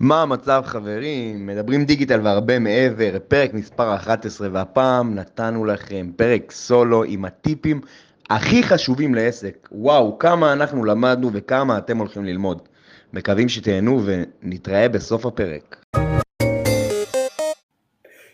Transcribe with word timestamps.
מה 0.00 0.22
המצב 0.22 0.62
חברים? 0.66 1.46
מדברים 1.46 1.84
דיגיטל 1.84 2.20
והרבה 2.24 2.58
מעבר, 2.58 3.16
פרק 3.28 3.54
מספר 3.54 3.94
11 3.94 4.48
והפעם 4.52 5.14
נתנו 5.14 5.64
לכם 5.64 6.10
פרק 6.16 6.52
סולו 6.52 7.04
עם 7.04 7.24
הטיפים 7.24 7.80
הכי 8.30 8.62
חשובים 8.62 9.14
לעסק. 9.14 9.68
וואו, 9.72 10.18
כמה 10.18 10.52
אנחנו 10.52 10.84
למדנו 10.84 11.30
וכמה 11.32 11.78
אתם 11.78 11.98
הולכים 11.98 12.24
ללמוד. 12.24 12.62
מקווים 13.12 13.48
שתהנו 13.48 14.00
ונתראה 14.04 14.88
בסוף 14.88 15.26
הפרק. 15.26 15.84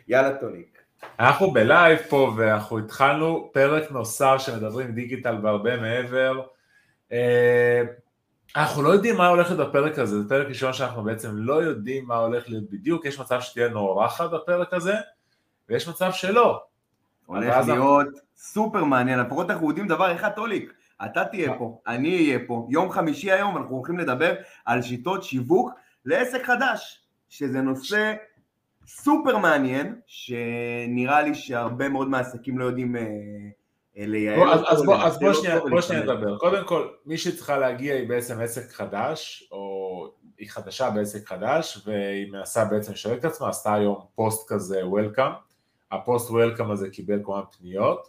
יאללה 0.09 0.35
טולי. 0.35 0.79
אנחנו 1.21 1.51
ב 1.51 1.60
live 1.60 1.99
פה 2.09 2.33
ואנחנו 2.37 2.79
התחלנו 2.79 3.51
פרק 3.53 3.91
נוסף 3.91 4.37
של 4.39 4.57
מדברים 4.57 4.93
דיגיטל 4.93 5.37
והרבה 5.43 5.77
מעבר. 5.77 6.41
אנחנו 8.57 8.83
לא 8.83 8.89
יודעים 8.89 9.17
מה 9.17 9.29
הולך 9.29 9.51
להיות 9.51 9.69
בפרק 9.69 9.99
הזה, 9.99 10.23
זה 10.23 10.29
פרק 10.29 10.47
ראשון 10.47 10.73
שאנחנו 10.73 11.05
בעצם 11.05 11.31
לא 11.35 11.63
יודעים 11.63 12.07
מה 12.07 12.17
הולך 12.17 12.49
להיות 12.49 12.71
בדיוק, 12.71 13.05
יש 13.05 13.21
מצב 13.21 13.41
שתהיה 13.41 13.69
נורחת 13.69 14.31
בפרק 14.31 14.75
הזה, 14.75 14.95
ויש 15.69 15.89
מצב 15.89 16.13
שלא. 16.13 16.63
הולך 17.27 17.69
להיות 17.69 18.09
סופר 18.37 18.85
מעניין, 18.85 19.19
לפחות 19.19 19.51
אנחנו 19.51 19.69
יודעים 19.69 19.89
דבר 19.89 20.15
אחד 20.15 20.31
טוליק, 20.31 20.73
אתה 21.05 21.25
תהיה 21.25 21.59
פה, 21.59 21.81
אני 21.87 22.17
אהיה 22.17 22.39
פה, 22.47 22.67
יום 22.71 22.91
חמישי 22.91 23.33
היום 23.33 23.57
אנחנו 23.57 23.77
הולכים 23.77 23.99
לדבר 23.99 24.35
על 24.65 24.83
שיטות 24.83 25.25
שיווק 25.25 25.71
לעסק 26.05 26.45
חדש, 26.45 27.05
שזה 27.29 27.61
נושא 27.61 28.15
סופר 28.87 29.39
מעניין, 29.39 30.01
שנראה 30.07 31.23
לי 31.23 31.35
שהרבה 31.35 31.89
מאוד 31.89 32.09
מהעסקים 32.09 32.59
לא 32.59 32.65
יודעים 32.65 32.97
אה, 32.97 33.03
לייעל 33.97 34.49
אותו. 34.49 34.69
אז 34.71 34.85
בוא, 34.85 34.97
אז 34.97 35.19
בוא 35.19 35.33
שנייה, 35.33 35.61
בוא 35.61 35.81
שנייה 35.81 36.03
נדבר. 36.03 36.39
קודם 36.39 36.67
כל, 36.67 36.89
מי 37.07 37.19
שצריכה 37.19 37.59
להגיע 37.59 37.95
היא 37.95 38.09
בעצם 38.09 38.41
עסק 38.41 38.73
חדש, 38.73 39.49
או 39.53 40.11
היא 40.39 40.51
חדשה 40.51 40.91
בעסק 40.91 41.29
חדש, 41.29 41.83
והיא 41.87 42.33
מנסה 42.33 42.65
בעצם 42.65 42.93
לשווק 42.93 43.19
את 43.19 43.25
עצמה, 43.25 43.49
עשתה 43.49 43.75
היום 43.75 44.05
פוסט 44.15 44.53
כזה 44.53 44.87
welcome. 44.87 45.33
הפוסט 45.93 46.31
welcome 46.31 46.71
הזה 46.71 46.91
קיבל 46.91 47.21
כמובן 47.25 47.43
פניות, 47.59 48.09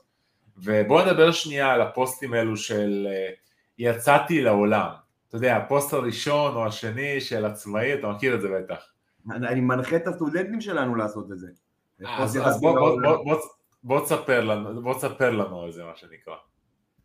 ובואו 0.57 1.05
נדבר 1.05 1.31
שנייה 1.31 1.71
על 1.71 1.81
הפוסטים 1.81 2.33
האלו 2.33 2.57
של 2.57 3.07
אה, 3.09 3.29
יצאתי 3.77 4.41
לעולם. 4.41 4.89
אתה 5.27 5.35
יודע, 5.35 5.57
הפוסט 5.57 5.93
הראשון 5.93 6.55
או 6.55 6.65
השני 6.65 7.21
של 7.21 7.45
עצמאי, 7.45 7.93
אתה 7.93 8.07
מכיר 8.07 8.35
את 8.35 8.41
זה 8.41 8.47
בטח. 8.49 8.85
אני 9.31 9.61
מנחה 9.61 9.95
את 9.95 10.07
הסטודנטים 10.07 10.61
שלנו 10.61 10.95
לעשות 10.95 11.31
את 11.31 11.39
זה. 11.39 11.47
אז, 12.07 12.39
אז 12.43 12.61
בוא, 12.61 12.79
בוא, 12.79 13.01
בוא, 13.01 13.23
בוא, 13.23 13.37
בוא 13.85 14.01
תספר 14.05 14.43
לנו, 14.43 14.81
בוא 14.81 14.93
תספר 14.93 15.31
לנו 15.31 15.61
על 15.61 15.71
זה 15.71 15.83
מה 15.83 15.91
שנקרא. 15.95 16.35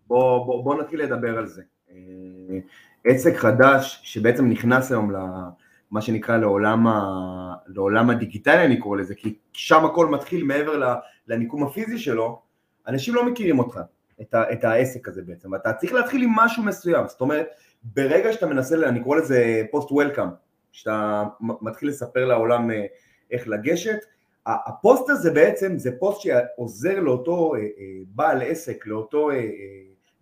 בוא, 0.07 0.47
בוא, 0.47 0.65
בוא 0.65 0.83
נתחיל 0.83 1.03
לדבר 1.03 1.39
על 1.39 1.47
זה. 1.47 1.63
אה, 1.91 2.59
עסק 3.05 3.37
חדש 3.37 4.01
שבעצם 4.03 4.49
נכנס 4.49 4.91
היום 4.91 5.11
למה 5.11 6.01
שנקרא 6.01 6.37
לעולם, 6.37 6.87
ה, 6.87 7.55
לעולם 7.67 8.11
הדיגיטלי 8.11 8.65
אני 8.65 8.81
קורא 8.81 8.99
לזה, 8.99 9.15
כי 9.15 9.35
שם 9.53 9.85
הכל 9.85 10.07
מתחיל 10.07 10.45
מעבר 10.45 11.01
לניקום 11.27 11.63
הפיזי 11.65 11.99
שלו, 11.99 12.43
אנשים 12.87 13.15
לא 13.15 13.27
מכירים 13.27 13.59
אותך, 13.59 13.81
את, 14.21 14.35
ה, 14.35 14.53
את 14.53 14.65
העסק 14.65 15.09
הזה 15.09 15.23
בעצם, 15.23 15.55
אתה 15.55 15.73
צריך 15.73 15.93
להתחיל 15.93 16.23
עם 16.23 16.31
משהו 16.37 16.63
מסוים, 16.63 17.09
זאת 17.09 17.21
אומרת, 17.21 17.47
ברגע 17.83 18.33
שאתה 18.33 18.47
מנסה, 18.47 18.89
אני 18.89 19.03
קורא 19.05 19.19
לזה 19.19 19.63
פוסט 19.71 19.93
וולקאם, 19.93 20.29
שאתה 20.73 21.25
מתחיל 21.41 21.89
לספר 21.89 22.25
לעולם 22.25 22.71
אה, 22.71 22.85
איך 23.31 23.49
לגשת, 23.49 23.99
הפוסט 24.47 25.11
הזה 25.11 25.31
בעצם 25.31 25.79
זה 25.79 25.91
פוסט 25.99 26.21
שעוזר 26.21 27.01
לאותו 27.01 27.55
אה, 27.55 27.61
אה, 27.61 27.67
בעל 28.07 28.43
עסק, 28.43 28.87
לאותו 28.87 29.31
אה, 29.31 29.47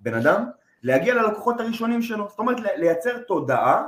בן 0.01 0.15
אדם, 0.15 0.45
להגיע 0.83 1.15
ללקוחות 1.15 1.61
הראשונים 1.61 2.03
שלו, 2.03 2.29
זאת 2.29 2.39
אומרת 2.39 2.57
לייצר 2.77 3.19
תודעה 3.19 3.85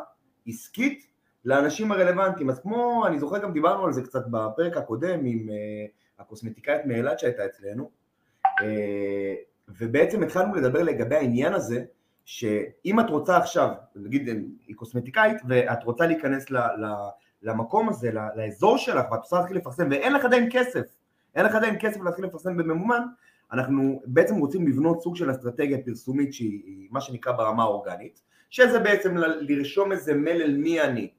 עסקית 0.46 1.06
לאנשים 1.44 1.92
הרלוונטיים, 1.92 2.50
אז 2.50 2.60
כמו, 2.60 3.06
אני 3.06 3.18
זוכר 3.18 3.38
גם 3.38 3.52
דיברנו 3.52 3.84
על 3.84 3.92
זה 3.92 4.02
קצת 4.02 4.26
בפרק 4.30 4.76
הקודם 4.76 5.20
עם 5.24 5.48
הקוסמטיקאית 6.18 6.86
מאילת 6.86 7.18
שהייתה 7.18 7.46
אצלנו, 7.46 7.90
ובעצם 9.68 10.22
התחלנו 10.22 10.54
לדבר 10.54 10.82
לגבי 10.82 11.16
העניין 11.16 11.52
הזה, 11.52 11.84
שאם 12.24 13.00
את 13.00 13.10
רוצה 13.10 13.36
עכשיו, 13.36 13.70
נגיד 13.96 14.28
היא 14.66 14.76
קוסמטיקאית 14.76 15.36
ואת 15.48 15.84
רוצה 15.84 16.06
להיכנס 16.06 16.50
ל... 16.50 16.56
למקום 17.42 17.88
הזה, 17.88 18.10
לאזור 18.36 18.78
שלך, 18.78 19.04
ואת 19.10 19.20
רוצה 19.20 19.38
להתחיל 19.38 19.56
לפרסם, 19.56 19.88
ואין 19.90 20.12
לך 20.12 20.24
עדיין 20.24 20.48
כסף, 20.52 20.96
אין 21.34 21.46
לך 21.46 21.54
עדיין 21.54 21.76
כסף 21.80 22.00
להתחיל 22.00 22.24
לפרסם 22.24 22.56
בממומן, 22.56 23.02
אנחנו 23.52 24.02
בעצם 24.06 24.36
רוצים 24.36 24.68
לבנות 24.68 25.02
סוג 25.02 25.16
של 25.16 25.30
אסטרטגיה 25.30 25.78
פרסומית 25.84 26.34
שהיא 26.34 26.88
מה 26.90 27.00
שנקרא 27.00 27.32
ברמה 27.32 27.62
האורגנית, 27.62 28.20
שזה 28.50 28.78
בעצם 28.78 29.16
לרשום 29.16 29.92
איזה 29.92 30.14
מלל 30.14 30.56
מי 30.56 30.80
אני, 30.80 31.10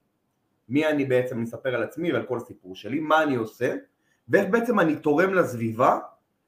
מי 0.68 0.86
אני 0.86 1.04
בעצם, 1.04 1.42
אספר 1.42 1.74
על 1.74 1.82
עצמי 1.82 2.12
ועל 2.12 2.26
כל 2.26 2.36
הסיפור 2.36 2.76
שלי, 2.76 3.00
מה 3.00 3.22
אני 3.22 3.36
עושה, 3.36 3.74
ואיך 4.28 4.48
בעצם 4.50 4.80
אני 4.80 4.96
תורם 4.96 5.34
לסביבה, 5.34 5.98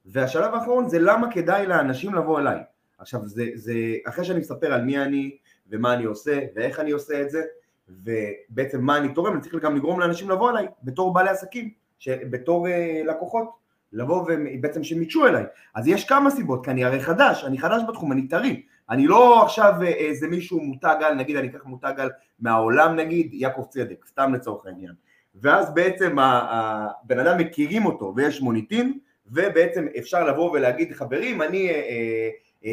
והשלב 0.06 0.54
האחרון 0.54 0.88
זה 0.88 0.98
למה 0.98 1.32
כדאי 1.32 1.66
לאנשים 1.66 2.14
לבוא 2.14 2.40
אליי. 2.40 2.60
עכשיו 2.98 3.26
זה, 3.26 3.44
זה 3.54 3.74
אחרי 4.06 4.24
שאני 4.24 4.40
מספר 4.40 4.72
על 4.72 4.84
מי 4.84 4.98
אני 4.98 5.36
ומה 5.68 5.94
אני 5.94 6.04
עושה 6.04 6.40
ואיך 6.54 6.80
אני 6.80 6.90
עושה 6.90 7.22
את 7.22 7.30
זה, 7.30 7.42
ובעצם 7.88 8.80
מה 8.80 8.96
אני 8.96 9.14
תורם, 9.14 9.32
אני 9.32 9.40
צריך 9.40 9.54
גם 9.54 9.76
לגרום 9.76 10.00
לאנשים 10.00 10.30
לבוא 10.30 10.50
אליי 10.50 10.66
בתור 10.82 11.12
בעלי 11.12 11.30
עסקים, 11.30 11.70
בתור 12.08 12.66
uh, 12.66 12.70
לקוחות, 13.06 13.64
לבוא 13.92 14.24
ובעצם 14.28 14.84
שהם 14.84 15.02
ייצ'ו 15.02 15.26
אליי. 15.26 15.44
אז 15.74 15.88
יש 15.88 16.04
כמה 16.04 16.30
סיבות, 16.30 16.64
כי 16.64 16.70
אני 16.70 16.84
הרי 16.84 17.00
חדש, 17.00 17.44
אני 17.44 17.58
חדש 17.58 17.82
בתחום, 17.88 18.12
אני 18.12 18.28
טרי. 18.28 18.62
אני 18.90 19.06
לא 19.06 19.42
עכשיו 19.42 19.74
אה, 19.82 19.86
איזה 19.86 20.28
מישהו 20.28 20.60
מותג 20.60 20.96
על, 21.00 21.14
נגיד 21.14 21.36
אני 21.36 21.48
אקח 21.48 21.64
מותג 21.64 21.92
על 21.98 22.10
מהעולם 22.40 22.96
נגיד, 22.96 23.34
יעקב 23.34 23.64
צדק, 23.68 24.04
סתם 24.08 24.34
לצורך 24.34 24.66
העניין. 24.66 24.92
ואז 25.34 25.74
בעצם 25.74 26.16
הבן 26.18 27.18
אדם 27.18 27.38
מכירים 27.38 27.86
אותו 27.86 28.12
ויש 28.16 28.40
מוניטין, 28.40 28.98
ובעצם 29.26 29.86
אפשר 29.98 30.24
לבוא 30.24 30.50
ולהגיד 30.50 30.92
חברים, 30.92 31.42
אני 31.42 31.68
אה, 31.68 31.74
אה, 31.74 31.80
אה, 31.80 32.28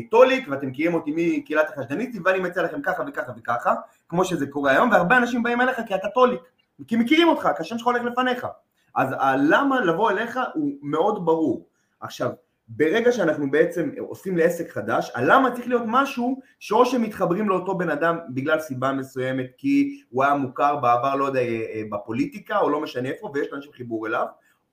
טוליק 0.10 0.48
ואתם 0.50 0.68
מכירים 0.68 0.94
אותי 0.94 1.12
מקהילת 1.16 1.70
החשדניסטים 1.70 2.22
ואני 2.26 2.40
מציע 2.40 2.64
לכם 2.64 2.82
ככה 2.82 3.04
וככה 3.08 3.32
וככה 3.38 3.76
כמו 4.10 4.26
שזה 4.26 4.48
קורה 4.48 4.72
היום 4.72 4.92
והרבה 4.92 5.18
אנשים 5.18 5.44
באים 5.44 5.62
אליך 5.62 5.82
כי 5.88 5.96
אתה 5.96 6.10
טוליק 6.10 6.42
כי 6.88 6.96
מכירים 6.96 7.28
אותך 7.28 7.50
כי 7.56 7.62
השם 7.62 7.78
שלך 7.78 7.88
הולך 7.88 8.04
לפניך. 8.04 8.48
אז 8.96 9.10
הלמה 9.20 9.82
לבוא 9.82 10.12
אליך 10.12 10.40
הוא 10.54 10.72
מאוד 10.82 11.26
ברור. 11.26 11.66
עכשיו 12.00 12.30
ברגע 12.68 13.12
שאנחנו 13.12 13.52
בעצם 13.52 13.90
עושים 14.00 14.38
לעסק 14.38 14.72
חדש, 14.72 15.12
הלמה 15.16 15.52
צריך 15.52 15.68
להיות 15.68 15.84
משהו 15.86 16.40
שאו 16.60 16.86
שמתחברים 16.86 17.50
לאותו 17.50 17.78
בן 17.78 17.90
אדם 17.90 18.20
בגלל 18.30 18.60
סיבה 18.60 18.92
מסוימת 18.92 19.46
כי 19.58 20.02
הוא 20.10 20.24
היה 20.24 20.36
מוכר 20.36 20.76
בעבר, 20.76 21.16
לא 21.16 21.26
יודע, 21.26 21.40
אה, 21.40 21.46
אה, 21.46 21.82
בפוליטיקה 21.90 22.60
או 22.60 22.70
לא 22.70 22.82
משנה 22.82 23.10
איפה 23.10 23.32
ויש 23.34 23.48
לאנשים 23.52 23.72
חיבור 23.72 24.08
אליו, 24.08 24.26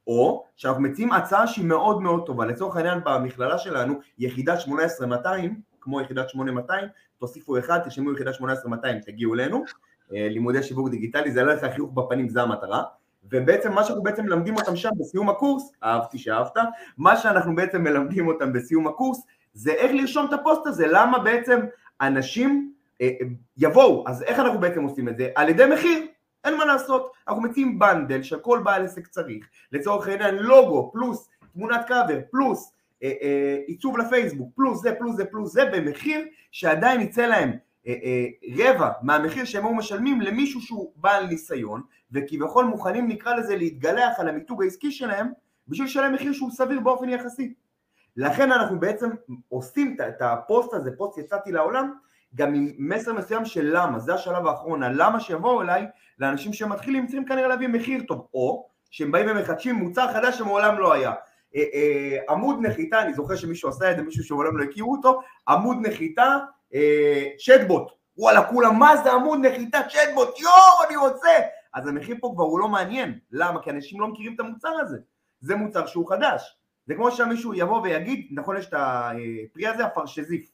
או 0.09 0.45
שאנחנו 0.57 0.83
מציעים 0.83 1.13
הצעה 1.13 1.47
שהיא 1.47 1.65
מאוד 1.65 2.03
מאוד 2.03 2.27
טובה, 2.27 2.47
לצורך 2.47 2.77
העניין 2.77 2.99
במכללה 3.05 3.59
שלנו 3.59 3.95
יחידת 4.19 4.61
18200, 4.61 5.61
כמו 5.81 6.01
יחידת 6.01 6.29
8200, 6.29 6.89
תוסיפו 7.19 7.59
אחד, 7.59 7.79
תשמעו 7.87 8.13
יחידת 8.13 8.35
18200, 8.35 9.01
תגיעו 9.01 9.35
אלינו, 9.35 9.65
אה, 10.15 10.29
לימודי 10.31 10.63
שיווק 10.63 10.89
דיגיטלי, 10.89 11.31
זה 11.31 11.43
לא 11.43 11.55
לך 11.55 11.65
חיוך 11.75 11.91
בפנים, 11.95 12.29
זה 12.29 12.43
המטרה, 12.43 12.83
ובעצם 13.31 13.73
מה 13.73 13.85
שאנחנו 13.85 14.03
בעצם 14.03 14.25
מלמדים 14.25 14.57
אותם 14.57 14.77
שם 14.77 14.89
בסיום 14.99 15.29
הקורס, 15.29 15.73
אהבתי 15.85 16.19
שאהבת, 16.19 16.57
מה 16.99 17.17
שאנחנו 17.17 17.55
בעצם 17.55 17.83
מלמדים 17.83 18.29
אותם 18.29 18.53
בסיום 18.53 18.87
הקורס, 18.87 19.27
זה 19.53 19.73
איך 19.73 19.93
לרשום 19.95 20.27
את 20.27 20.33
הפוסט 20.33 20.67
הזה, 20.67 20.87
למה 20.87 21.19
בעצם 21.19 21.61
אנשים 22.01 22.73
אה, 23.01 23.07
אה, 23.07 23.27
יבואו, 23.57 24.05
אז 24.07 24.23
איך 24.23 24.39
אנחנו 24.39 24.61
בעצם 24.61 24.83
עושים 24.83 25.09
את 25.09 25.17
זה? 25.17 25.29
על 25.35 25.49
ידי 25.49 25.67
מחיר, 25.75 26.07
אין 26.45 26.57
מה 26.57 26.65
לעשות, 26.65 27.13
אנחנו 27.29 27.43
מציעים 27.43 27.79
bundle 27.79 28.23
שכל 28.23 28.61
בעל 28.65 28.85
עסק 28.85 29.07
צריך, 29.07 29.49
לצורך 29.73 30.09
העניין 30.09 30.35
לוגו 30.35 30.91
פלוס 30.93 31.29
תמונת 31.53 31.87
קאבר 31.87 32.19
פלוס 32.31 32.73
אה, 33.03 33.13
אה, 33.23 33.59
עיצוב 33.67 33.99
לפייסבוק 33.99 34.53
פלוס 34.57 34.83
זה 34.83 34.95
פלוס 34.95 35.17
זה 35.17 35.25
פלוס 35.25 35.53
זה 35.53 35.65
במחיר 35.65 36.27
שעדיין 36.51 37.01
יצא 37.01 37.27
להם 37.27 37.53
אה, 37.87 37.95
אה, 38.03 38.27
רבע 38.57 38.91
מהמחיר 39.03 39.45
שהם 39.45 39.67
היו 39.67 39.75
משלמים 39.75 40.21
למישהו 40.21 40.61
שהוא 40.61 40.93
בעל 40.97 41.27
ניסיון 41.27 41.83
וכביכול 42.13 42.65
מוכנים 42.65 43.09
נקרא 43.09 43.35
לזה 43.35 43.57
להתגלח 43.57 44.21
על 44.21 44.29
המיתוג 44.29 44.63
העסקי 44.63 44.91
שלהם 44.91 45.27
בשביל 45.69 45.87
לשלם 45.87 46.13
מחיר 46.13 46.33
שהוא 46.33 46.51
סביר 46.51 46.81
באופן 46.81 47.09
יחסי. 47.09 47.55
לכן 48.17 48.53
אנחנו 48.53 48.81
בעצם 48.81 49.11
עושים 49.49 49.97
את 50.09 50.23
הפוסט 50.23 50.75
הזה, 50.75 50.91
פוסט 50.97 51.19
יצאתי 51.19 51.53
לעולם 51.53 51.93
גם 52.35 52.55
עם 52.55 52.73
מסר 52.79 53.13
מסוים 53.13 53.45
של 53.45 53.71
למה, 53.73 53.99
זה 53.99 54.15
השלב 54.15 54.47
האחרון, 54.47 54.83
הלמה 54.83 55.21
שיבואו 55.21 55.63
אליי 55.63 55.87
לאנשים 56.19 56.53
שמתחילים 56.53 57.07
צריכים 57.07 57.25
כנראה 57.25 57.49
להביא 57.49 57.69
מחיר 57.69 58.03
טוב, 58.09 58.27
או 58.35 58.69
שהם 58.91 59.13
באים 59.13 59.27
ומחדשים 59.31 59.75
מוצר 59.75 60.13
חדש 60.13 60.39
שמעולם 60.39 60.79
לא 60.79 60.93
היה. 60.93 61.13
אה, 61.57 61.65
אה, 61.75 62.19
עמוד 62.29 62.59
נחיתה, 62.61 63.03
אני 63.03 63.15
זוכר 63.15 63.37
שמישהו 63.37 63.69
עשה 63.69 63.91
את 63.91 63.97
זה, 63.97 64.03
מישהו 64.03 64.25
שמעולם 64.25 64.59
לא 64.59 64.65
הכירו 64.65 64.93
אותו, 64.93 65.21
עמוד 65.49 65.77
נחיתה, 65.87 66.37
אה, 66.75 67.25
צ'טבוט, 67.47 67.93
וואלה 68.17 68.45
כולם, 68.45 68.79
מה 68.79 68.97
זה 68.97 69.13
עמוד 69.13 69.47
נחיתה 69.47 69.79
צ'טבוט, 69.83 70.41
יואו 70.41 70.89
אני 70.89 70.97
רוצה! 70.97 71.31
אז 71.75 71.87
המחיר 71.87 72.17
פה 72.21 72.33
כבר 72.35 72.45
הוא 72.45 72.61
לא 72.61 72.69
מעניין, 72.69 73.19
למה? 73.31 73.63
כי 73.63 73.71
אנשים 73.71 74.01
לא 74.01 74.09
מכירים 74.09 74.35
את 74.35 74.41
המוצר 74.41 74.73
הזה, 74.81 74.99
זה 75.41 75.57
מוצר 75.57 75.87
שהוא 75.87 76.09
חדש, 76.09 76.57
זה 76.87 76.95
כמו 76.95 77.11
שמישהו 77.11 77.55
יבוא 77.55 77.81
ויגיד, 77.83 78.27
נכון 78.31 78.57
יש 78.57 78.67
את 78.67 78.75
הפרי 78.77 79.67
הזה, 79.67 79.85
הפרשזיף, 79.85 80.51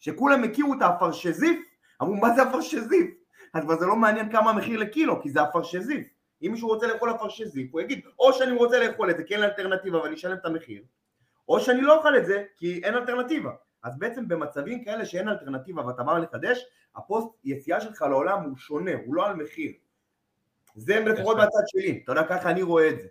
שכולם 0.00 0.44
הכירו 0.44 0.74
את 0.74 0.82
האפרשזיף, 0.82 1.58
אמרו 2.02 2.16
מה 2.16 2.34
זה 2.34 2.42
אפרשזיף? 2.42 3.10
אז 3.54 3.64
כבר 3.64 3.78
זה 3.78 3.86
לא 3.86 3.96
מעניין 3.96 4.32
כמה 4.32 4.50
המחיר 4.50 4.78
לקילו, 4.80 5.22
כי 5.22 5.30
זה 5.30 5.42
אפרשזיף. 5.42 6.08
אם 6.42 6.52
מישהו 6.52 6.68
רוצה 6.68 6.86
לאכול 6.86 7.10
אפרשזיף, 7.10 7.72
הוא 7.72 7.80
יגיד, 7.80 8.00
או 8.18 8.32
שאני 8.32 8.52
רוצה 8.56 8.86
לאכול 8.86 9.10
את 9.10 9.16
זה 9.16 9.22
כי 9.22 9.34
אין 9.34 9.42
אלטרנטיבה 9.42 10.02
ואני 10.02 10.14
אשלם 10.14 10.36
את 10.36 10.46
המחיר, 10.46 10.82
או 11.48 11.60
שאני 11.60 11.80
לא 11.80 11.98
אוכל 11.98 12.16
את 12.16 12.26
זה 12.26 12.44
כי 12.56 12.80
אין 12.84 12.94
אלטרנטיבה. 12.94 13.50
אז 13.82 13.98
בעצם 13.98 14.28
במצבים 14.28 14.84
כאלה 14.84 15.06
שאין 15.06 15.28
אלטרנטיבה 15.28 15.86
ואתה 15.86 16.02
בא 16.02 16.18
לחדש, 16.18 16.64
הפוסט 16.96 17.28
יציאה 17.44 17.80
שלך 17.80 18.02
לעולם 18.02 18.42
הוא 18.42 18.56
שונה, 18.56 18.90
הוא 19.06 19.14
לא 19.14 19.26
על 19.26 19.36
מחיר. 19.36 19.72
זה 20.74 21.00
לפחות 21.00 21.36
בצד 21.36 21.62
שלי, 21.66 22.00
אתה 22.04 22.12
יודע, 22.12 22.22
ככה 22.22 22.50
אני 22.50 22.62
רואה 22.62 22.88
את 22.88 23.00
זה. 23.00 23.08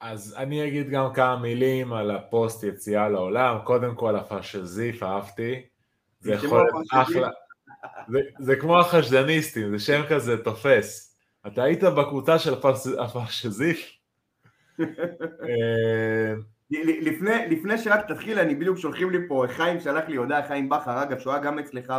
אז 0.00 0.34
אני 0.38 0.68
אגיד 0.68 0.90
גם 0.90 1.12
כמה 1.14 1.36
מילים 1.36 1.92
על 1.92 2.10
הפוסט 2.10 2.64
יציאה 2.64 3.08
לעולם, 3.08 3.58
קודם 3.64 3.94
כל 3.94 4.16
האפרשזיף, 4.16 5.02
אהבתי, 5.02 5.66
זה 6.22 6.32
יכול 6.32 6.58
להיות 6.58 6.86
אחלה, 6.92 7.28
זה, 8.08 8.18
זה 8.38 8.56
כמו 8.56 8.80
החשדניסטים, 8.80 9.70
זה 9.70 9.84
שם 9.84 10.02
כזה 10.08 10.44
תופס. 10.44 11.16
אתה 11.46 11.62
היית 11.62 11.84
בקבוצה 11.84 12.38
של 12.38 12.54
הפרשזיף? 12.98 13.92
אה, 15.48 16.34
לפני, 16.80 17.46
לפני 17.50 17.78
שרק 17.78 18.08
תתחיל, 18.08 18.38
אני 18.38 18.54
בדיוק 18.54 18.78
שולחים 18.78 19.10
לי 19.10 19.18
פה, 19.28 19.44
חיים 19.48 19.80
שלח 19.80 20.08
לי 20.08 20.16
הודעה, 20.16 20.48
חיים 20.48 20.68
בכר, 20.68 21.02
אגב, 21.02 21.18
שהוא 21.18 21.32
היה 21.32 21.42
גם 21.42 21.58
אצלך 21.58 21.92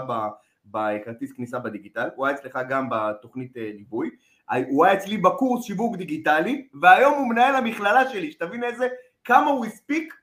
בכרטיס 0.65 1.31
כניסה 1.33 1.59
בדיגיטל, 1.59 2.07
הוא 2.15 2.27
היה 2.27 2.35
אצלך 2.35 2.59
גם 2.69 2.87
בתוכנית 2.91 3.57
אה, 3.57 3.71
ליווי, 3.73 4.09
הוא 4.69 4.85
היה 4.85 4.93
אצלי 4.93 5.17
בקורס 5.17 5.65
שיווק 5.65 5.97
דיגיטלי, 5.97 6.67
והיום 6.81 7.13
הוא 7.13 7.29
מנהל 7.29 7.55
המכללה 7.55 8.09
שלי, 8.09 8.31
שתבין 8.31 8.63
איזה, 8.63 8.87
כמה 9.23 9.49
הוא 9.49 9.65
הספיק 9.65 10.13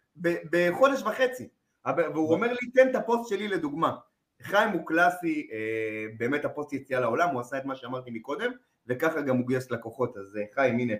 בחודש 0.50 1.02
וחצי. 1.02 1.49
והוא 1.87 2.32
אומר 2.32 2.47
לי, 2.47 2.71
תן 2.75 2.88
את 2.91 2.94
הפוסט 2.94 3.31
שלי 3.31 3.49
לדוגמה. 3.49 3.97
חיים 4.43 4.71
הוא 4.71 4.87
קלאסי, 4.87 5.49
אה, 5.53 6.06
באמת 6.19 6.44
הפוסט 6.44 6.73
יציאה 6.73 7.00
לעולם, 7.00 7.29
הוא 7.29 7.41
עשה 7.41 7.59
את 7.59 7.65
מה 7.65 7.77
שאמרתי 7.77 8.11
מקודם, 8.11 8.50
וככה 8.87 9.21
גם 9.21 9.37
הוא 9.37 9.47
גייס 9.47 9.71
לקוחות, 9.71 10.17
אז 10.17 10.37
אה, 10.37 10.43
חיים, 10.55 10.79
הנה, 10.79 10.94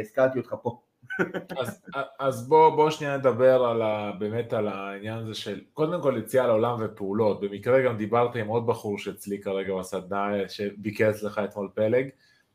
הזכרתי 0.00 0.38
אותך 0.38 0.54
פה. 0.62 0.80
אז, 1.60 1.82
אז 2.18 2.48
בוא, 2.48 2.76
בוא 2.76 2.90
שנייה 2.90 3.16
נדבר 3.16 3.64
על 3.64 3.82
ה, 3.82 4.12
באמת 4.18 4.52
על 4.52 4.68
העניין 4.68 5.18
הזה 5.18 5.34
של 5.34 5.60
קודם 5.72 6.02
כל 6.02 6.14
יציאה 6.18 6.46
לעולם 6.46 6.76
ופעולות, 6.80 7.40
במקרה 7.40 7.82
גם 7.82 7.96
דיברתי 7.96 8.40
עם 8.40 8.46
עוד 8.46 8.66
בחור 8.66 8.98
שאצלי 8.98 9.40
כרגע 9.42 9.74
בסדנה 9.74 10.48
שביקר 10.48 11.10
אצלך 11.10 11.40
אתמול 11.44 11.68
פלג, 11.74 12.08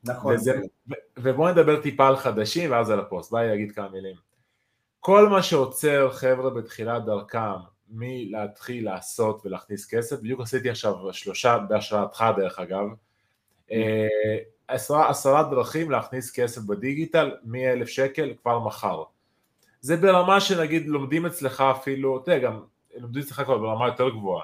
נכון, 0.03 0.35
וזה, 0.35 0.59
ו, 0.89 0.93
ובוא 1.17 1.49
נדבר 1.49 1.81
טיפה 1.81 2.07
על 2.07 2.15
חדשים 2.15 2.71
ואז 2.71 2.89
על 2.89 2.99
הפוסט, 2.99 3.31
בא 3.31 3.39
לי 3.39 3.47
להגיד 3.47 3.71
כמה 3.71 3.89
מילים. 3.89 4.28
כל 4.99 5.29
מה 5.29 5.43
שעוצר 5.43 6.11
חבר'ה 6.11 6.49
בתחילת 6.49 7.05
דרכם 7.05 7.55
מלהתחיל 7.89 8.85
לעשות 8.85 9.45
ולהכניס 9.45 9.93
כסף, 9.93 10.19
בדיוק 10.19 10.41
עשיתי 10.41 10.69
עכשיו 10.69 11.13
שלושה 11.13 11.57
בהשראתך 11.69 12.25
דרך 12.37 12.59
אגב, 12.59 12.85
אה, 13.71 14.07
עשרה, 14.67 15.09
עשרה 15.09 15.43
דרכים 15.43 15.91
להכניס 15.91 16.31
כסף 16.31 16.61
בדיגיטל 16.61 17.31
מ-1,000 17.43 17.85
שקל 17.87 18.33
כבר 18.41 18.59
מחר. 18.59 19.03
זה 19.81 19.97
ברמה 19.97 20.41
שנגיד 20.41 20.87
לומדים 20.87 21.25
אצלך 21.25 21.61
אפילו, 21.61 22.17
אתה 22.17 22.31
יודע, 22.33 22.47
גם 22.47 22.61
לומדים 22.97 23.21
אצלך 23.21 23.41
כבר 23.41 23.57
ברמה 23.57 23.87
יותר 23.87 24.09
גבוהה, 24.09 24.43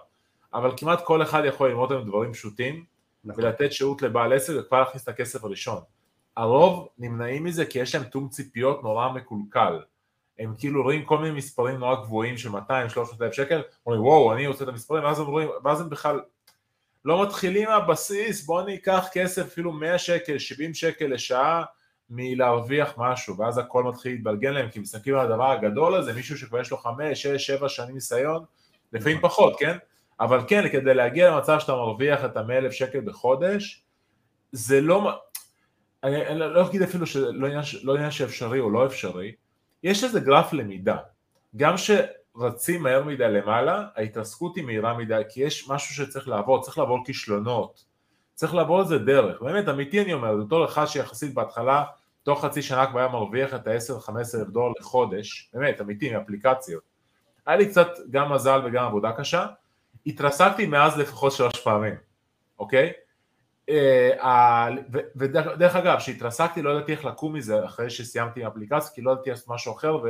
אבל 0.54 0.72
כמעט 0.78 1.02
כל 1.04 1.22
אחד 1.22 1.44
יכול 1.46 1.70
ללמוד 1.70 1.92
היום 1.92 2.08
דברים 2.08 2.34
פשוטים 2.34 2.86
נכון. 3.24 3.44
ולתת 3.44 3.72
שירות 3.72 4.02
לבעל 4.02 4.34
עסק 4.34 4.54
וכבר 4.60 4.80
להכניס 4.80 5.04
את 5.04 5.08
הכסף 5.08 5.44
הראשון. 5.44 5.82
הרוב 6.38 6.88
נמנעים 6.98 7.44
מזה 7.44 7.66
כי 7.66 7.80
יש 7.80 7.96
להם 7.96 8.04
תום 8.04 8.30
ציפיות 8.30 8.84
נורא 8.84 9.10
מקולקל. 9.14 9.80
הם 10.40 10.54
כאילו 10.58 10.84
רואים 10.84 11.06
כל 11.06 11.18
מיני 11.18 11.38
מספרים 11.38 11.76
נורא 11.76 11.96
גבוהים 11.96 12.38
של 12.38 12.50
200-300 12.50 12.54
אלף 13.22 13.34
שקל, 13.34 13.62
אומרים 13.86 14.04
וואו 14.04 14.34
אני 14.34 14.48
רוצה 14.48 14.64
את 14.64 14.70
המספרים, 14.70 15.04
ואז 15.04 15.20
הם 15.20 15.26
רואים, 15.26 15.50
ואז 15.64 15.82
הם 15.82 15.90
בכלל 15.90 16.20
לא 17.06 17.24
מתחילים 17.24 17.70
מהבסיס, 17.70 18.46
בואו 18.46 18.66
ניקח 18.66 19.06
כסף 19.14 19.46
אפילו 19.46 19.72
100 19.72 19.98
שקל, 19.98 20.38
70 20.38 20.74
שקל 20.74 21.08
לשעה 21.08 21.64
מלהרוויח 22.10 22.94
משהו, 22.98 23.38
ואז 23.38 23.58
הכל 23.58 23.84
מתחיל 23.84 24.12
להתבלגן 24.12 24.54
להם, 24.54 24.70
כי 24.70 24.80
מסתכלים 24.80 25.16
על 25.16 25.26
הדבר 25.26 25.52
הגדול 25.52 25.96
הזה, 25.96 26.14
מישהו 26.14 26.38
שכבר 26.38 26.60
יש 26.60 26.72
לו 26.72 26.78
5, 26.78 27.22
6, 27.22 27.46
7 27.46 27.70
שנים 27.70 27.94
ניסיון, 27.94 28.46
לפעמים 28.94 29.18
נכון. 29.18 29.30
פחות, 29.30 29.60
כן? 29.60 29.78
אבל 30.20 30.40
כן, 30.48 30.70
כדי 30.70 30.94
להגיע 30.94 31.32
למצב 31.32 31.60
שאתה 31.60 31.72
מרוויח 31.72 32.26
את 32.26 32.38
ה-100,000 32.38 32.72
שקל 32.72 33.02
בחודש, 33.02 33.84
זה 34.52 34.82
לא, 34.82 35.12
אני, 36.04 36.28
אני 36.28 36.40
לא 36.40 36.68
אגיד 36.68 36.82
אפילו 36.82 37.08
שזה 37.08 37.32
לא 37.32 37.48
עניין, 37.48 37.64
לא 37.84 38.10
שאפשרי 38.10 38.60
או 38.60 38.70
לא 38.70 38.86
אפשרי, 38.86 39.32
יש 39.86 40.04
איזה 40.04 40.20
גרף 40.20 40.54
למידה, 40.54 40.98
גם 41.56 41.78
ש... 41.78 41.92
רצים 42.38 42.84
מהר 42.84 43.04
מדי 43.04 43.30
למעלה, 43.30 43.88
ההתרסקות 43.96 44.56
היא 44.56 44.64
מהירה 44.64 44.98
מדי, 44.98 45.22
כי 45.30 45.42
יש 45.44 45.70
משהו 45.70 45.96
שצריך 45.96 46.28
לעבור, 46.28 46.62
צריך 46.62 46.78
לעבור 46.78 47.06
כישלונות, 47.06 47.86
צריך 48.34 48.54
לעבור 48.54 48.82
איזה 48.82 48.98
דרך, 48.98 49.42
באמת 49.42 49.70
אמיתי 49.70 50.02
אני 50.02 50.14
אומר, 50.14 50.36
בתור 50.36 50.66
אחד 50.66 50.86
שיחסית 50.86 51.34
בהתחלה, 51.34 51.84
תוך 52.24 52.46
חצי 52.46 52.62
שנה 52.62 52.86
כבר 52.88 53.00
היה 53.00 53.08
מרוויח 53.08 53.54
את 53.54 53.68
ה-10-15 53.68 54.10
אלף 54.40 54.48
דולר 54.48 54.74
לחודש, 54.80 55.50
באמת, 55.54 55.82
אמיתי, 55.82 56.14
מאפליקציות. 56.14 56.84
היה 57.46 57.58
לי 57.58 57.70
קצת 57.70 57.88
גם 58.10 58.32
מזל 58.32 58.62
וגם 58.66 58.86
עבודה 58.86 59.12
קשה, 59.12 59.46
התרסקתי 60.06 60.66
מאז 60.66 60.98
לפחות 60.98 61.32
שלוש 61.32 61.60
פעמים, 61.64 61.96
אוקיי? 62.60 62.92
אה, 63.70 64.68
ודרך 65.16 65.76
אגב, 65.76 65.98
כשהתרסקתי 65.98 66.62
לא 66.62 66.70
ידעתי 66.70 66.92
איך 66.92 67.06
לקום 67.06 67.34
מזה 67.34 67.66
אחרי 67.66 67.90
שסיימתי 67.90 68.42
עם 68.42 68.48
אפליקציה, 68.48 68.92
כי 68.96 69.02
לא 69.02 69.12
ידעתי 69.12 69.30
לעשות 69.30 69.48
משהו 69.48 69.74
אחר, 69.74 69.96
ו... 69.96 70.10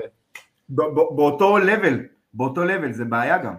באותו 1.16 1.58
לבל, 1.58 2.00
באותו 2.34 2.64
לבל, 2.64 2.92
זה 2.92 3.06
בעיה 3.06 3.38
גם. 3.38 3.56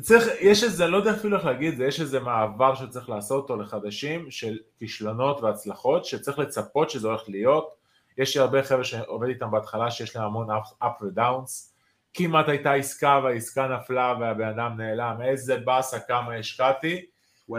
צריך, 0.00 0.24
יש 0.40 0.64
איזה, 0.64 0.86
לא 0.86 0.96
יודע 0.96 1.10
אפילו 1.10 1.36
איך 1.36 1.44
להגיד 1.44 1.76
זה, 1.76 1.84
יש 1.84 2.00
איזה 2.00 2.20
מעבר 2.20 2.74
שצריך 2.74 3.08
לעשות 3.08 3.42
אותו 3.42 3.62
לחדשים 3.62 4.30
של 4.30 4.58
כישלונות 4.78 5.40
והצלחות, 5.40 6.04
שצריך 6.04 6.38
לצפות 6.38 6.90
שזה 6.90 7.08
הולך 7.08 7.22
להיות. 7.28 7.74
יש 8.18 8.36
לי 8.36 8.42
הרבה 8.42 8.62
חבר'ה 8.62 8.84
שעובד 8.84 9.28
איתם 9.28 9.50
בהתחלה 9.50 9.90
שיש 9.90 10.16
להם 10.16 10.24
המון 10.24 10.48
up 10.82 11.04
ודאונס. 11.04 11.74
כמעט 12.14 12.48
הייתה 12.48 12.72
עסקה 12.72 13.20
והעסקה 13.24 13.68
נפלה 13.68 14.14
והבן 14.20 14.48
אדם 14.48 14.80
נעלם, 14.80 15.22
איזה 15.22 15.56
באסה 15.56 16.00
כמה 16.00 16.34
השקעתי. 16.34 17.06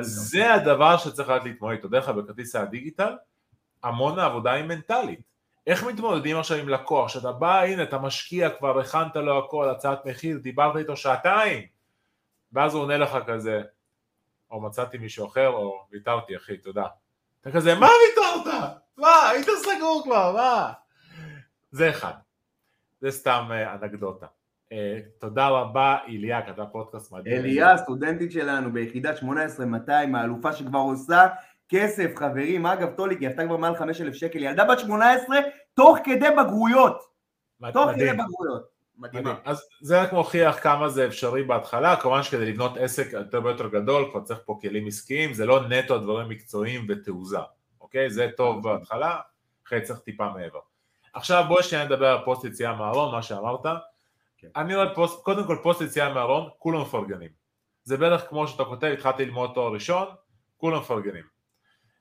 זה 0.01 0.53
הדבר 0.53 0.97
שצריך 0.97 1.29
לדעת 1.29 1.43
להתמודד 1.43 1.75
איתו. 1.75 1.87
דרך 1.87 2.09
אגב 2.09 2.19
בכרטיס 2.19 2.55
הדיגיטל, 2.55 3.15
המון 3.83 4.19
העבודה 4.19 4.51
היא 4.51 4.63
מנטלית. 4.63 5.19
איך 5.67 5.83
מתמודדים 5.83 6.37
עכשיו 6.37 6.57
עם 6.57 6.69
לקוח, 6.69 7.09
שאתה 7.09 7.31
בא, 7.31 7.61
הנה, 7.61 7.83
אתה 7.83 7.97
משקיע 7.97 8.49
כבר, 8.49 8.79
הכנת 8.79 9.15
לו 9.15 9.45
הכל, 9.45 9.69
הצעת 9.69 10.05
מחיר, 10.05 10.37
דיברת 10.37 10.75
איתו 10.75 10.97
שעתיים, 10.97 11.67
ואז 12.53 12.73
הוא 12.73 12.83
עונה 12.83 12.97
לך 12.97 13.17
כזה, 13.27 13.61
או 14.51 14.61
מצאתי 14.61 14.97
מישהו 14.97 15.27
אחר, 15.27 15.47
או 15.47 15.85
ויתרתי 15.91 16.37
אחי, 16.37 16.57
תודה. 16.57 16.85
אתה 17.41 17.51
כזה, 17.51 17.75
מה 17.75 17.87
ויתרת? 17.87 18.53
מה, 18.97 19.29
היית 19.29 19.47
סגור 19.47 20.01
כבר, 20.03 20.31
מה? 20.31 20.73
זה 21.71 21.89
אחד. 21.89 22.13
זה 23.01 23.11
סתם 23.11 23.47
אה, 23.51 23.73
אנקדוטה. 23.73 24.25
תודה 25.19 25.47
רבה, 25.47 25.97
איליה, 26.07 26.41
כתב 26.41 26.63
פודקאסט 26.71 27.11
מדהים. 27.11 27.35
אליה, 27.35 27.77
סטודנטית 27.77 28.31
שלנו 28.31 28.73
ביחידת 28.73 29.17
18200, 29.17 30.15
האלופה 30.15 30.53
שכבר 30.53 30.79
עושה 30.79 31.27
כסף, 31.69 32.11
חברים. 32.15 32.65
אגב, 32.65 32.89
טוליק, 32.95 33.19
היא 33.19 33.29
עשתה 33.29 33.45
כבר 33.45 33.57
מעל 33.57 33.75
5,000 33.75 34.13
שקל. 34.13 34.43
ילדה 34.43 34.65
בת 34.65 34.79
18, 34.79 35.37
תוך 35.73 35.97
כדי 36.03 36.27
בגרויות. 36.37 37.03
תוך 37.73 37.91
כדי 37.91 38.13
בגרויות. 38.13 38.71
מדהימה. 38.97 39.35
אז 39.45 39.63
זה 39.81 40.01
רק 40.01 40.13
מוכיח 40.13 40.63
כמה 40.63 40.89
זה 40.89 41.07
אפשרי 41.07 41.43
בהתחלה, 41.43 41.95
כמובן 41.95 42.23
שכדי 42.23 42.45
לבנות 42.45 42.77
עסק 42.77 43.13
יותר 43.13 43.41
ויותר 43.43 43.67
גדול, 43.67 44.05
כבר 44.11 44.21
צריך 44.21 44.39
פה 44.45 44.57
כלים 44.61 44.87
עסקיים, 44.87 45.33
זה 45.33 45.45
לא 45.45 45.67
נטו 45.67 45.97
דברים 45.97 46.29
מקצועיים 46.29 46.85
ותעוזה, 46.89 47.37
אוקיי? 47.81 48.09
זה 48.09 48.27
טוב 48.37 48.63
בהתחלה, 48.63 49.19
אחרי 49.67 49.81
צריך 49.81 49.99
טיפה 49.99 50.29
מעבר. 50.29 50.59
עכשיו 51.13 51.45
בואי 51.47 51.63
שנייה 51.63 51.85
נדבר 51.85 52.07
על 52.07 52.25
פוסט 52.25 52.45
יציאה 52.45 52.75
מהארון, 52.75 53.15
מה 53.15 53.21
שאמרת. 53.21 53.65
כן. 54.41 54.47
אני 54.55 54.75
רואה 54.75 54.95
פוסט, 54.95 55.23
קודם 55.23 55.47
כל 55.47 55.57
פוסט 55.63 55.81
יציאה 55.81 56.13
מהארון, 56.13 56.49
כולם 56.57 56.81
מפרגנים. 56.81 57.29
זה 57.83 57.97
בערך 57.97 58.29
כמו 58.29 58.47
שאתה 58.47 58.63
כותב, 58.63 58.87
התחלתי 58.87 59.25
ללמוד 59.25 59.51
תואר 59.53 59.73
ראשון, 59.73 60.07
כולם 60.57 60.79
מפרגנים. 60.79 61.23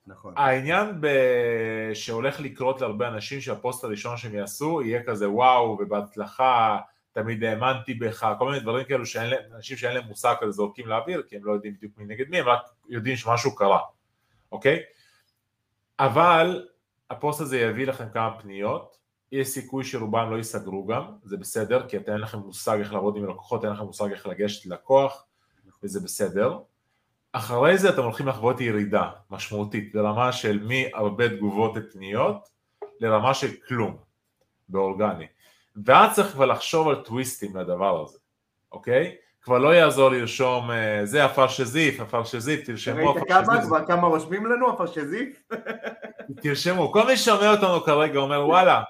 נכון. 0.07 0.35
העניין 0.37 1.01
ב... 1.01 1.07
שהולך 1.95 2.41
לקרות 2.41 2.81
להרבה 2.81 3.09
אנשים 3.09 3.41
שהפוסט 3.41 3.85
הראשון 3.85 4.17
שהם 4.17 4.35
יעשו 4.35 4.83
יהיה 4.83 5.03
כזה 5.03 5.31
וואו 5.31 5.79
ובהצלחה 5.81 6.79
תמיד 7.13 7.45
האמנתי 7.45 7.95
בך, 7.95 8.35
כל 8.39 8.47
מיני 8.47 8.61
דברים 8.61 8.85
כאלו 8.85 9.07
שאנשים 9.07 9.77
שאין 9.77 9.95
להם 9.95 10.05
מושג 10.05 10.35
כזה 10.41 10.51
זורקים 10.51 10.87
לאוויר 10.87 11.23
כי 11.29 11.37
הם 11.37 11.45
לא 11.45 11.53
יודעים 11.53 11.75
בדיוק 11.75 11.93
מי 11.97 12.05
נגד 12.05 12.29
מי, 12.29 12.39
הם 12.39 12.47
רק 12.49 12.61
יודעים 12.89 13.17
שמשהו 13.17 13.55
קרה, 13.55 13.81
אוקיי? 14.53 14.83
אבל 15.99 16.69
הפוסט 17.11 17.41
הזה 17.41 17.61
יביא 17.61 17.87
לכם 17.87 18.09
כמה 18.13 18.41
פניות, 18.41 19.00
יש 19.33 19.49
סיכוי 19.49 19.85
שרובם 19.85 20.31
לא 20.31 20.37
ייסגרו 20.37 20.87
גם, 20.87 21.05
זה 21.25 21.37
בסדר, 21.37 21.89
כי 21.89 21.97
אתם 21.97 22.13
אין 22.13 22.21
לכם 22.21 22.39
מושג 22.39 22.79
איך 22.79 22.93
לעבוד 22.93 23.17
עם 23.17 23.27
לקוחות, 23.27 23.65
אין 23.65 23.73
לכם 23.73 23.85
מושג 23.85 24.11
איך 24.11 24.27
לגשת 24.27 24.67
ללקוח, 24.67 25.25
וזה 25.83 26.01
בסדר. 26.01 26.59
אחרי 27.33 27.79
זה 27.79 27.89
אתם 27.89 28.03
הולכים 28.03 28.29
לחוות 28.29 28.61
ירידה 28.61 29.11
משמעותית 29.31 29.95
ברמה 29.95 30.33
של 30.33 30.69
מהרבה 30.69 31.29
תגובות 31.29 31.73
ופניות 31.75 32.49
לרמה 33.01 33.35
של 33.35 33.49
כלום 33.69 33.97
באורגני 34.69 35.27
ואז 35.85 36.15
צריך 36.15 36.29
כבר 36.33 36.47
לחשוב 36.47 36.89
על 36.89 36.97
טוויסטים 36.97 37.57
לדבר 37.57 38.03
הזה, 38.03 38.19
אוקיי? 38.73 39.17
כבר 39.43 39.59
לא 39.59 39.75
יעזור 39.75 40.11
לרשום, 40.11 40.71
אה, 40.71 41.01
זה 41.05 41.25
עפר 41.25 41.49
שזיף, 41.49 42.01
עפר 42.01 42.25
שזיף, 42.25 42.67
תרשמו 42.67 43.11
עפר 43.11 43.21
שזיף. 43.21 43.49
ראית 43.49 43.63
כמה, 43.69 43.87
כמה 43.87 44.07
רושמים 44.07 44.47
לנו 44.47 44.71
עפר 44.71 44.87
שזיף? 44.87 45.43
תרשמו, 46.43 46.93
כל 46.93 47.07
מי 47.07 47.17
ששומע 47.17 47.51
אותנו 47.51 47.81
כרגע 47.81 48.19
אומר 48.19 48.47
וואלה, 48.47 48.83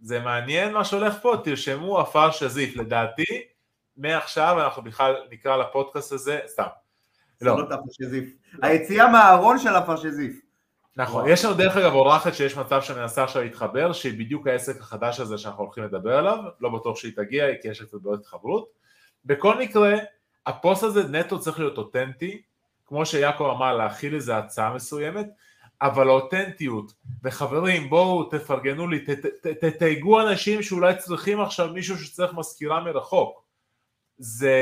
זה 0.00 0.20
מעניין 0.20 0.72
מה 0.72 0.84
שהולך 0.84 1.14
פה, 1.22 1.36
תרשמו 1.44 1.98
עפר 1.98 2.30
שזיף, 2.30 2.76
לדעתי, 2.76 3.42
מעכשיו 3.96 4.60
אנחנו 4.64 4.82
בכלל 4.82 5.16
נקרא 5.30 5.56
לפודקאסט 5.56 6.12
הזה, 6.12 6.40
סתם. 6.46 6.66
לא. 7.40 7.56
היציאה 8.62 9.08
מהארון 9.12 9.58
של 9.58 9.74
עפר 9.76 9.96
שזיף. 9.96 10.40
נכון, 10.96 11.28
יש 11.28 11.44
לנו 11.44 11.54
דרך 11.54 11.76
אגב 11.76 11.92
אורחת 11.92 12.34
שיש 12.34 12.56
מצב 12.56 12.82
שמנסה 12.82 13.24
עכשיו 13.24 13.42
להתחבר, 13.42 13.92
שהיא 13.92 14.18
בדיוק 14.18 14.46
העסק 14.46 14.80
החדש 14.80 15.20
הזה 15.20 15.38
שאנחנו 15.38 15.64
הולכים 15.64 15.84
לדבר 15.84 16.18
עליו, 16.18 16.38
לא 16.60 16.68
בטוח 16.68 16.98
שהיא 16.98 17.12
תגיע, 17.16 17.44
כי 17.62 17.68
יש 17.68 17.82
קצת 17.82 17.94
בעיות 17.94 18.20
התחברות. 18.20 18.68
בכל 19.24 19.58
מקרה, 19.58 19.94
הפוסט 20.46 20.82
הזה 20.82 21.08
נטו 21.08 21.40
צריך 21.40 21.58
להיות 21.58 21.78
אותנטי, 21.78 22.42
כמו 22.86 23.06
שיעקב 23.06 23.44
אמר, 23.56 23.76
להכיל 23.76 24.14
איזה 24.14 24.36
הצעה 24.36 24.74
מסוימת, 24.74 25.26
אבל 25.82 26.08
האותנטיות, 26.08 26.92
וחברים 27.24 27.90
בואו 27.90 28.24
תפרגנו 28.24 28.88
לי, 28.88 29.04
תתייגו 29.60 30.20
אנשים 30.20 30.62
שאולי 30.62 30.96
צריכים 30.96 31.40
עכשיו 31.40 31.68
מישהו 31.72 31.98
שצריך 31.98 32.34
מזכירה 32.34 32.84
מרחוק. 32.84 33.44
זה, 34.18 34.58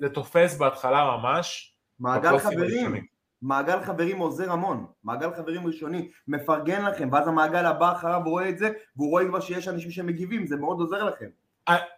זה 0.00 0.08
תופס 0.08 0.56
בהתחלה 0.56 1.16
ממש. 1.16 1.74
מעגל 1.98 2.38
חברים. 2.38 3.06
מעגל 3.42 3.82
חברים 3.82 4.18
עוזר 4.18 4.52
המון, 4.52 4.86
מעגל 5.04 5.34
חברים 5.36 5.66
ראשוני, 5.66 6.08
מפרגן 6.28 6.84
לכם, 6.84 7.08
ואז 7.12 7.28
המעגל 7.28 7.66
הבא 7.66 7.92
אחריו 7.92 8.20
רואה 8.24 8.48
את 8.48 8.58
זה, 8.58 8.70
והוא 8.96 9.10
רואה 9.10 9.28
כבר 9.28 9.40
שיש 9.40 9.68
אנשים 9.68 9.90
שמגיבים, 9.90 10.46
זה 10.46 10.56
מאוד 10.56 10.80
עוזר 10.80 11.04
לכם. 11.04 11.26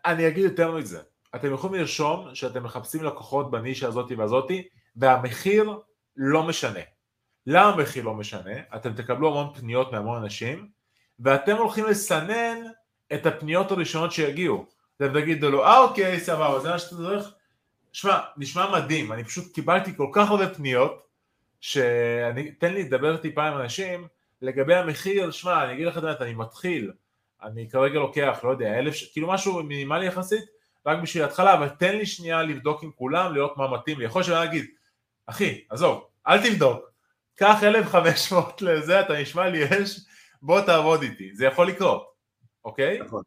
אני 0.05 0.29
אגיד 0.29 0.45
יותר 0.45 0.73
מזה, 0.73 1.01
אתם 1.35 1.53
יכולים 1.53 1.81
לרשום 1.81 2.35
שאתם 2.35 2.63
מחפשים 2.63 3.05
לקוחות 3.05 3.51
בנישה 3.51 3.89
הזאתי 3.89 4.15
והזאתי, 4.15 4.69
והמחיר 4.97 5.79
לא 6.17 6.43
משנה. 6.43 6.81
למה 7.47 7.69
המחיר 7.69 8.05
לא 8.05 8.15
משנה? 8.15 8.53
אתם 8.77 8.93
תקבלו 8.93 9.29
המון 9.29 9.55
פניות 9.55 9.93
מהמון 9.93 10.23
אנשים, 10.23 10.69
ואתם 11.21 11.57
הולכים 11.57 11.85
לסנן 11.85 12.57
את 13.15 13.27
הפניות 13.27 13.71
הראשונות 13.71 14.13
שיגיעו. 14.13 14.67
אתם 14.97 15.21
תגידו 15.21 15.51
לו, 15.51 15.65
אה 15.65 15.79
אוקיי, 15.79 16.21
סבבה, 16.21 16.61
זה 16.61 16.71
מה 16.71 16.79
שאתה 16.79 16.97
צריך? 16.97 17.31
שמע, 17.93 18.19
נשמע 18.37 18.71
מדהים, 18.71 19.13
אני 19.13 19.25
פשוט 19.25 19.55
קיבלתי 19.55 19.97
כל 19.97 20.09
כך 20.13 20.31
הרבה 20.31 20.55
פניות, 20.55 21.05
שאני, 21.61 22.53
תן 22.53 22.75
לי 22.75 22.83
לדבר 22.83 23.17
טיפה 23.17 23.45
עם 23.45 23.61
אנשים 23.61 24.07
לגבי 24.43 24.75
המחיר, 24.75 25.31
שמע, 25.31 25.65
אני 25.65 25.73
אגיד 25.73 25.87
לך 25.87 25.99
את 25.99 26.05
האמת, 26.05 26.23
אני 26.23 26.35
מתחיל, 26.35 26.93
אני 27.43 27.71
כרגע 27.71 27.99
לוקח, 27.99 28.41
לא 28.45 28.51
יודע, 28.51 28.79
אלף, 28.79 28.95
כאילו 29.13 29.29
משהו 29.29 29.63
מינימלי 29.63 30.07
יחסית, 30.07 30.45
רק 30.87 30.99
בשביל 31.03 31.25
התחלה, 31.25 31.55
אבל 31.55 31.69
תן 31.69 31.97
לי 31.97 32.07
שנייה 32.07 32.43
לבדוק 32.43 32.83
עם 32.83 32.91
כולם, 32.91 33.35
לראות 33.35 33.57
מה 33.57 33.71
מתאים 33.71 33.99
לי. 33.99 34.05
יכול 34.05 34.21
להיות 34.21 34.27
שאני 34.27 34.45
אגיד, 34.45 34.67
אחי, 35.27 35.65
עזוב, 35.71 36.05
אל 36.27 36.51
תבדוק, 36.51 36.91
קח 37.35 37.63
1,500 37.63 38.63
לזה, 38.63 39.01
אתה 39.01 39.21
נשמע 39.21 39.49
לי 39.49 39.65
אש, 39.65 40.01
בוא 40.43 40.61
תעבוד 40.61 41.03
איתי, 41.03 41.35
זה 41.35 41.47
יכול 41.47 41.69
לקרות, 41.69 42.15
אוקיי? 42.65 42.99
נכון. 42.99 43.23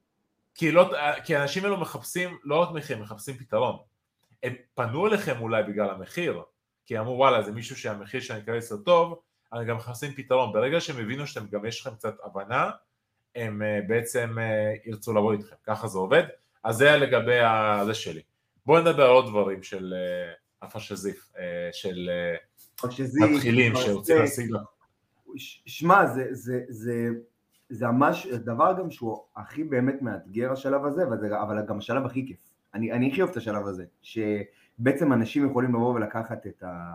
כי, 0.56 0.72
לא, 0.72 0.92
כי 1.24 1.36
האנשים 1.36 1.64
האלו 1.64 1.78
מחפשים 1.78 2.38
לא 2.44 2.56
רק 2.56 2.72
מחיר, 2.72 2.98
מחפשים 2.98 3.38
פתרון. 3.38 3.78
הם 4.44 4.54
פנו 4.76 5.08
אליכם 5.08 5.42
אולי 5.42 5.64
בגלל 5.64 5.90
המחיר, 5.90 6.42
כי 6.86 7.00
אמרו 7.00 7.18
וואלה 7.18 7.42
זה 7.42 7.52
מישהו 7.52 7.76
שהמחיר 7.76 8.22
שאני 8.22 8.40
אקבל 8.40 8.58
אצלו 8.58 8.78
טוב, 8.78 9.22
אני 9.54 9.66
גם 9.66 9.78
מחפשים 9.78 10.12
פתרון. 10.12 10.54
ברגע 10.54 10.82
שהם 10.82 11.00
הבינו 11.00 11.28
שאתם 11.28 11.48
גם 11.48 11.66
יש 11.66 11.82
לכם 11.82 11.96
קצת 11.96 12.16
הבנה, 12.24 12.72
הם 13.36 13.62
uh, 13.62 13.88
בעצם 13.88 14.36
uh, 14.38 14.90
ירצו 14.90 15.14
לבוא 15.14 15.34
איתכם, 15.34 15.56
ככה 15.64 15.88
זה 15.88 15.98
עובד. 16.00 16.24
אז 16.64 16.76
זה 16.76 16.92
לגבי 16.92 17.40
זה 17.86 17.94
שלי. 17.94 18.22
בואו 18.66 18.82
נדבר 18.82 19.04
על 19.04 19.10
עוד 19.10 19.28
דברים 19.28 19.64
של 19.64 19.94
uh, 19.94 20.66
הפשזיף, 20.66 21.32
של 21.72 22.10
uh, 22.80 23.26
מתחילים 23.26 23.76
שרוצים 23.76 24.18
להשיג 24.18 24.52
לך. 24.52 24.62
שמע, 25.66 26.06
זה, 26.06 26.28
זה, 26.32 26.62
זה, 26.70 27.10
זה 27.70 27.88
ממש 27.88 28.28
דבר 28.28 28.74
גם 28.80 28.92
שהוא 28.92 29.18
הכי 29.36 29.64
באמת 29.64 30.02
מאתגר 30.02 30.52
השלב 30.52 30.86
הזה, 30.86 31.04
אבל 31.42 31.62
גם 31.62 31.78
השלב 31.78 32.06
הכי 32.06 32.28
כיף. 32.28 32.38
אני, 32.74 32.92
אני 32.92 33.12
הכי 33.12 33.22
אוהב 33.22 33.32
את 33.32 33.38
השלב 33.38 33.68
הזה, 33.68 33.86
שבעצם 34.02 35.14
אנשים 35.14 35.50
יכולים 35.50 35.76
לבוא 35.76 35.94
ולקחת 35.94 36.48
את, 36.48 36.64
ה, 36.64 36.94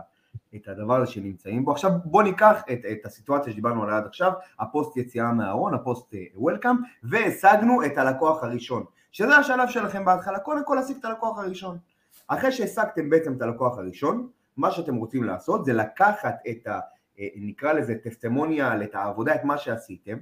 את 0.54 0.68
הדבר 0.68 0.96
הזה 0.96 1.12
שנמצאים 1.12 1.64
בו. 1.64 1.72
עכשיו 1.72 1.90
בוא 2.04 2.22
ניקח 2.22 2.62
את, 2.72 2.78
את 2.92 3.06
הסיטואציה 3.06 3.52
שדיברנו 3.52 3.82
עליה 3.82 3.96
עד 3.96 4.06
עכשיו, 4.06 4.32
הפוסט 4.60 4.96
יציאה 4.96 5.32
מהארון, 5.32 5.74
הפוסט 5.74 6.14
welcome, 6.34 6.76
והשגנו 7.02 7.84
את 7.86 7.98
הלקוח 7.98 8.44
הראשון, 8.44 8.84
שזה 9.12 9.36
השלב 9.36 9.68
שלכם 9.68 10.04
בהתחלה, 10.04 10.38
קודם 10.38 10.64
כל 10.64 10.74
להשיג 10.74 10.96
את 10.96 11.04
הלקוח 11.04 11.38
הראשון. 11.38 11.78
אחרי 12.28 12.52
שהשגתם 12.52 13.10
בעצם 13.10 13.32
את 13.36 13.42
הלקוח 13.42 13.78
הראשון, 13.78 14.28
מה 14.56 14.70
שאתם 14.70 14.96
רוצים 14.96 15.24
לעשות 15.24 15.64
זה 15.64 15.72
לקחת 15.72 16.34
את 16.50 16.66
ה... 16.66 16.80
אה, 17.18 17.28
נקרא 17.36 17.72
לזה 17.72 17.94
testimonial, 17.94 18.82
את 18.82 18.94
העבודה, 18.94 19.34
את 19.34 19.44
מה 19.44 19.58
שעשיתם, 19.58 20.18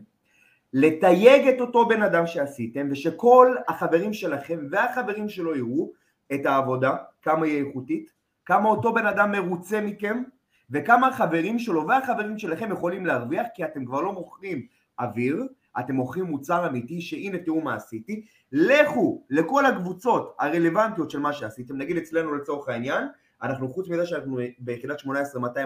לתייג 0.73 1.49
את 1.49 1.61
אותו 1.61 1.89
בן 1.89 2.03
אדם 2.03 2.27
שעשיתם 2.27 2.89
ושכל 2.91 3.55
החברים 3.69 4.13
שלכם 4.13 4.59
והחברים 4.71 5.29
שלו 5.29 5.57
יראו 5.57 5.93
את 6.35 6.47
העבודה, 6.47 6.97
כמה 7.23 7.47
היא 7.47 7.65
איכותית, 7.65 8.13
כמה 8.45 8.69
אותו 8.69 8.95
בן 8.95 9.07
אדם 9.07 9.33
מרוצה 9.33 9.81
מכם 9.81 10.23
וכמה 10.71 11.09
החברים 11.09 11.59
שלו 11.59 11.89
והחברים 11.89 12.39
שלכם 12.39 12.73
יכולים 12.73 13.07
להרוויח 13.07 13.47
כי 13.55 13.65
אתם 13.65 13.85
כבר 13.85 14.01
לא 14.01 14.13
מוכרים 14.13 14.67
אוויר, 14.99 15.47
אתם 15.81 15.95
מוכרים 15.95 16.25
מוצר 16.25 16.67
אמיתי 16.67 17.01
שהנה 17.01 17.39
תראו 17.39 17.61
מה 17.61 17.75
עשיתי, 17.75 18.25
לכו 18.53 19.25
לכל 19.31 19.67
הקבוצות 19.67 20.37
הרלוונטיות 20.39 21.11
של 21.11 21.19
מה 21.19 21.33
שעשיתם, 21.33 21.77
נגיד 21.77 21.97
אצלנו 21.97 22.35
לצורך 22.35 22.69
העניין, 22.69 23.05
אנחנו 23.43 23.73
חוץ 23.73 23.89
מזה 23.89 24.07
שאנחנו 24.07 24.39
ביחידת 24.59 25.01
18-200 25.01 25.07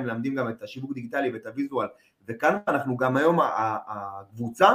מלמדים 0.00 0.34
גם 0.34 0.48
את 0.48 0.62
השיווק 0.62 0.94
דיגיטלי 0.94 1.32
ואת 1.32 1.46
הוויזואל 1.46 1.86
וכאן 2.28 2.56
אנחנו 2.68 2.96
גם 2.96 3.16
היום 3.16 3.38
הקבוצה 3.86 4.68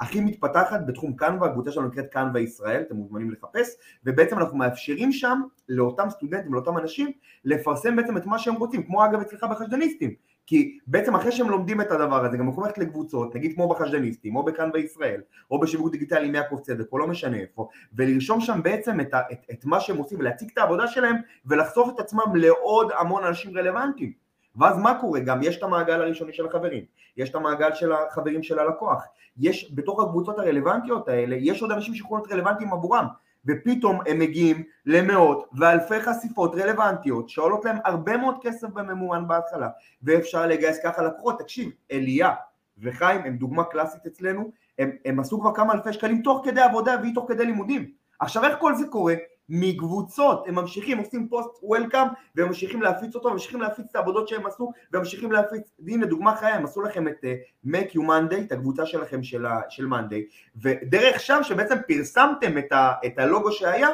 הכי 0.00 0.20
מתפתחת 0.20 0.80
בתחום 0.86 1.16
קנווה, 1.16 1.48
הקבוצה 1.48 1.72
שלנו 1.72 1.88
נקראת 1.88 2.06
קנווה 2.08 2.40
ישראל, 2.40 2.82
אתם 2.82 2.96
מוזמנים 2.96 3.30
לחפש, 3.30 3.68
ובעצם 4.04 4.38
אנחנו 4.38 4.58
מאפשרים 4.58 5.12
שם 5.12 5.40
לאותם 5.68 6.10
סטודנטים, 6.10 6.54
לאותם 6.54 6.78
אנשים, 6.78 7.12
לפרסם 7.44 7.96
בעצם 7.96 8.16
את 8.16 8.26
מה 8.26 8.38
שהם 8.38 8.54
רוצים, 8.54 8.82
כמו 8.82 9.04
אגב 9.04 9.20
אצלך 9.20 9.44
בחשדניסטים, 9.44 10.14
כי 10.46 10.78
בעצם 10.86 11.14
אחרי 11.14 11.32
שהם 11.32 11.50
לומדים 11.50 11.80
את 11.80 11.90
הדבר 11.90 12.24
הזה, 12.24 12.36
גם 12.36 12.48
יכולים 12.48 12.66
ללכת 12.66 12.78
לקבוצות, 12.78 13.34
נגיד 13.34 13.54
כמו 13.54 13.68
בחשדניסטים, 13.68 14.36
או 14.36 14.44
בקנווה 14.44 14.80
ישראל, 14.80 15.20
או 15.50 15.60
בשיווק 15.60 15.92
דיגיטלי 15.92 16.26
עם 16.26 16.34
יעקב 16.34 16.58
צדק, 16.62 16.92
או 16.92 16.98
לא 16.98 17.06
משנה 17.06 17.36
איפה, 17.36 17.68
ולרשום 17.92 18.40
שם 18.40 18.60
בעצם 18.62 19.00
את, 19.00 19.14
את, 19.32 19.38
את 19.50 19.64
מה 19.64 19.80
שהם 19.80 19.96
עושים, 19.96 20.18
ולהציג 20.18 20.48
את 20.52 20.58
העבודה 20.58 20.86
שלהם, 20.86 21.16
ולחשוף 21.46 21.94
את 21.94 22.00
עצמם 22.00 22.36
לעוד 22.36 22.92
המון 22.98 23.24
אנשים 23.24 23.58
רלוונטיים. 23.58 24.12
ואז 24.56 24.78
מה 24.78 25.00
קורה? 25.00 25.20
גם 25.20 25.42
יש 25.42 25.58
את 25.58 25.62
המעגל 25.62 26.02
הראשוני 26.02 26.32
של 26.32 26.46
החברים, 26.46 26.84
יש 27.16 27.30
את 27.30 27.34
המעגל 27.34 27.74
של 27.74 27.92
החברים 27.92 28.42
של 28.42 28.58
הלקוח, 28.58 29.04
יש 29.38 29.72
בתוך 29.74 30.00
הקבוצות 30.00 30.38
הרלוונטיות 30.38 31.08
האלה, 31.08 31.36
יש 31.40 31.62
עוד 31.62 31.72
אנשים 31.72 31.94
שיכולים 31.94 32.24
להיות 32.24 32.32
רלוונטיים 32.32 32.72
עבורם, 32.72 33.06
ופתאום 33.46 34.00
הם 34.06 34.18
מגיעים 34.18 34.62
למאות 34.86 35.48
ואלפי 35.52 36.00
חשיפות 36.00 36.54
רלוונטיות 36.54 37.28
שעולות 37.28 37.64
להם 37.64 37.76
הרבה 37.84 38.16
מאוד 38.16 38.34
כסף 38.42 38.68
בממומן 38.68 39.28
בהתחלה, 39.28 39.68
ואפשר 40.02 40.46
לגייס 40.46 40.78
ככה 40.84 41.02
לקוחות. 41.02 41.38
תקשיב, 41.38 41.70
אליה 41.92 42.34
וחיים 42.78 43.20
הם 43.24 43.36
דוגמה 43.36 43.64
קלאסית 43.64 44.06
אצלנו, 44.06 44.50
הם, 44.78 44.90
הם 45.04 45.20
עשו 45.20 45.40
כבר 45.40 45.54
כמה 45.54 45.72
אלפי 45.72 45.92
שקלים 45.92 46.22
תוך 46.22 46.42
כדי 46.44 46.60
עבודה 46.60 46.96
והיא 47.00 47.14
תוך 47.14 47.24
כדי 47.28 47.46
לימודים. 47.46 47.90
עכשיו 48.20 48.44
איך 48.44 48.58
כל 48.58 48.74
זה 48.74 48.86
קורה? 48.86 49.14
מקבוצות, 49.48 50.44
הם 50.48 50.54
ממשיכים, 50.54 50.98
עושים 50.98 51.28
פוסט 51.28 51.50
וולקאם 51.62 52.06
והם 52.34 52.46
ממשיכים 52.46 52.82
להפיץ 52.82 53.14
אותו, 53.14 53.30
ממשיכים 53.30 53.60
להפיץ 53.60 53.86
את 53.90 53.96
העבודות 53.96 54.28
שהם 54.28 54.46
עשו 54.46 54.72
וממשיכים 54.92 55.32
להפיץ, 55.32 55.62
הנה 55.88 56.06
דוגמה 56.06 56.36
חיה, 56.36 56.54
הם 56.54 56.64
עשו 56.64 56.82
לכם 56.82 57.08
את 57.08 57.24
uh, 57.24 57.68
Make 57.68 57.96
You 57.96 58.00
Monday, 58.00 58.40
את 58.46 58.52
הקבוצה 58.52 58.86
שלכם 58.86 59.22
של, 59.22 59.46
ה, 59.46 59.60
של 59.68 59.86
Monday, 59.86 60.36
ודרך 60.56 61.20
שם 61.20 61.38
שבעצם 61.42 61.76
פרסמתם 61.88 62.58
את, 62.58 62.72
ה, 62.72 62.92
את 63.06 63.18
הלוגו 63.18 63.52
שהיה, 63.52 63.88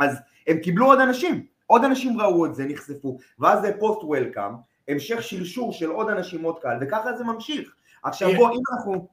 אז 0.00 0.18
הם 0.46 0.58
קיבלו 0.58 0.86
עוד 0.86 1.00
אנשים, 1.00 1.46
עוד 1.66 1.84
אנשים 1.84 2.20
ראו 2.20 2.46
את 2.46 2.54
זה, 2.54 2.64
נחשפו, 2.64 3.18
ואז 3.38 3.60
זה 3.60 3.72
פוסט 3.78 4.04
וולקאם, 4.04 4.52
המשך 4.88 5.22
שלשור 5.22 5.72
של 5.72 5.90
עוד 5.90 6.08
אנשים 6.08 6.42
עוד 6.42 6.58
קהל, 6.58 6.78
וככה 6.80 7.16
זה 7.16 7.24
ממשיך. 7.24 7.74
עכשיו 8.02 8.28
בוא, 8.36 8.50
אם 8.50 8.60
אנחנו... 8.72 9.08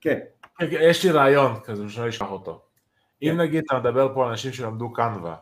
כן. 0.00 0.18
יש 0.60 1.04
לי 1.04 1.10
רעיון 1.10 1.60
כזה, 1.60 1.88
שאני 1.88 2.08
אשלח 2.08 2.30
אותו. 2.30 2.63
אם 3.24 3.34
כן. 3.34 3.40
נגיד 3.40 3.62
אתה 3.66 3.78
מדבר 3.78 4.14
פה 4.14 4.24
על 4.24 4.30
אנשים 4.30 4.52
שלמדו 4.52 4.92
קנווה, 4.92 5.36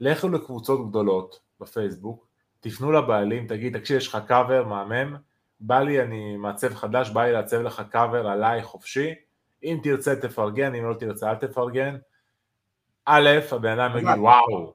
לכו 0.00 0.28
לקבוצות 0.28 0.88
גדולות 0.88 1.40
בפייסבוק, 1.60 2.26
תפנו 2.60 2.92
לבעלים, 2.92 3.46
תגיד, 3.46 3.78
תקשיב, 3.78 3.96
יש 3.96 4.08
לך 4.08 4.18
קאבר 4.26 4.64
מהמם, 4.64 5.16
בא 5.60 5.80
לי, 5.80 6.02
אני 6.02 6.36
מעצב 6.36 6.74
חדש, 6.74 7.10
בא 7.10 7.24
לי 7.24 7.32
לעצב 7.32 7.60
לך 7.60 7.82
קאבר 7.90 8.28
עליי 8.28 8.62
חופשי, 8.62 9.14
אם 9.64 9.78
תרצה 9.82 10.16
תפרגן, 10.16 10.74
אם 10.74 10.84
לא 10.84 10.94
תרצה 10.94 11.30
אל 11.30 11.34
תפרגן. 11.34 11.96
א', 13.04 13.28
הבן 13.52 13.78
אדם 13.78 13.98
יגיד, 13.98 14.18
וואו, 14.18 14.74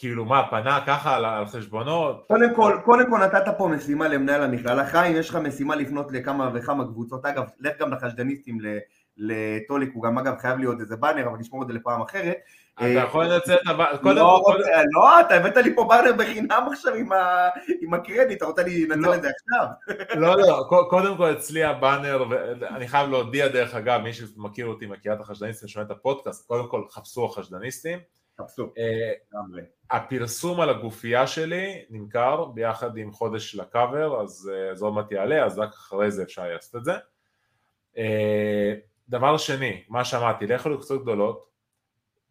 כאילו 0.00 0.24
מה, 0.24 0.50
פנה 0.50 0.80
ככה 0.86 1.16
על, 1.16 1.24
על 1.24 1.46
חשבונות? 1.46 2.24
קודם 2.28 2.54
כל, 2.54 2.78
קודם 2.84 3.10
כל 3.10 3.18
נתת 3.18 3.44
פה 3.58 3.68
משימה 3.68 4.08
למנהל 4.08 4.42
המכללה. 4.42 4.86
חיים, 4.86 5.16
יש 5.16 5.30
לך 5.30 5.36
משימה 5.36 5.76
לפנות 5.76 6.12
לכמה 6.12 6.50
וכמה 6.54 6.84
קבוצות. 6.84 7.24
אגב, 7.24 7.44
לך 7.60 7.72
גם 7.80 7.92
לחשדניסטים 7.92 8.60
לטוליק, 9.20 9.90
הוא 9.94 10.02
גם 10.02 10.18
אגב 10.18 10.38
חייב 10.38 10.58
להיות 10.58 10.80
איזה 10.80 10.96
באנר, 10.96 11.26
אבל 11.28 11.38
נשמור 11.38 11.62
את 11.62 11.68
זה 11.68 11.72
לפעם 11.74 12.02
אחרת. 12.02 12.36
אתה 12.74 12.86
יכול 12.86 13.24
לנצל 13.24 13.54
את 13.54 13.66
הבאנר, 13.66 13.98
כל... 14.02 14.56
לא, 14.94 15.20
אתה 15.20 15.34
הבאת 15.34 15.56
לי 15.56 15.74
פה 15.74 15.84
באנר 15.84 16.12
בחינם 16.18 16.68
עכשיו 16.72 16.94
עם 17.80 17.94
הקרדיט, 17.94 18.38
אתה 18.38 18.46
רוצה 18.46 18.62
לנצל 18.62 19.00
לא. 19.00 19.14
את 19.14 19.22
זה 19.22 19.28
עכשיו? 19.28 19.66
לא, 20.14 20.36
לא, 20.36 20.66
קודם 20.90 21.16
כל 21.16 21.32
אצלי 21.32 21.64
הבאנר, 21.64 22.24
ואני 22.30 22.88
חייב 22.88 23.10
להודיע 23.10 23.48
דרך 23.48 23.74
אגב, 23.74 24.00
מי 24.00 24.12
שמכיר 24.12 24.66
אותי, 24.66 24.86
מכירה 24.86 25.14
את 25.14 25.20
החשדניסטים, 25.20 25.68
שומע 25.68 25.86
את 25.86 25.90
הפודקאסט, 25.90 26.46
קודם 26.46 26.68
כל 26.68 26.84
חפשו 26.90 27.24
החשדניסטים. 27.24 27.98
חפשו, 28.40 28.72
לגמרי. 29.32 29.62
הפרסום 29.90 30.60
על 30.60 30.70
הגופייה 30.70 31.26
שלי 31.26 31.84
נמכר 31.90 32.44
ביחד 32.44 32.96
עם 32.96 33.12
חודש 33.12 33.54
לקאבר, 33.54 34.22
אז 34.22 34.50
זה 34.72 34.84
עוד 34.84 34.94
מעט 34.94 35.12
יעלה, 35.12 35.44
אז 35.44 35.58
רק 35.58 35.70
אחרי 35.72 36.10
זה 36.10 36.22
אפשר 36.22 36.44
לעשות 36.48 36.76
את 36.76 36.84
זה. 36.84 36.92
דבר 39.10 39.36
שני, 39.36 39.82
מה 39.88 40.04
שאמרתי, 40.04 40.46
לכו 40.46 40.68
לקבוצות 40.68 41.02
גדולות, 41.02 41.50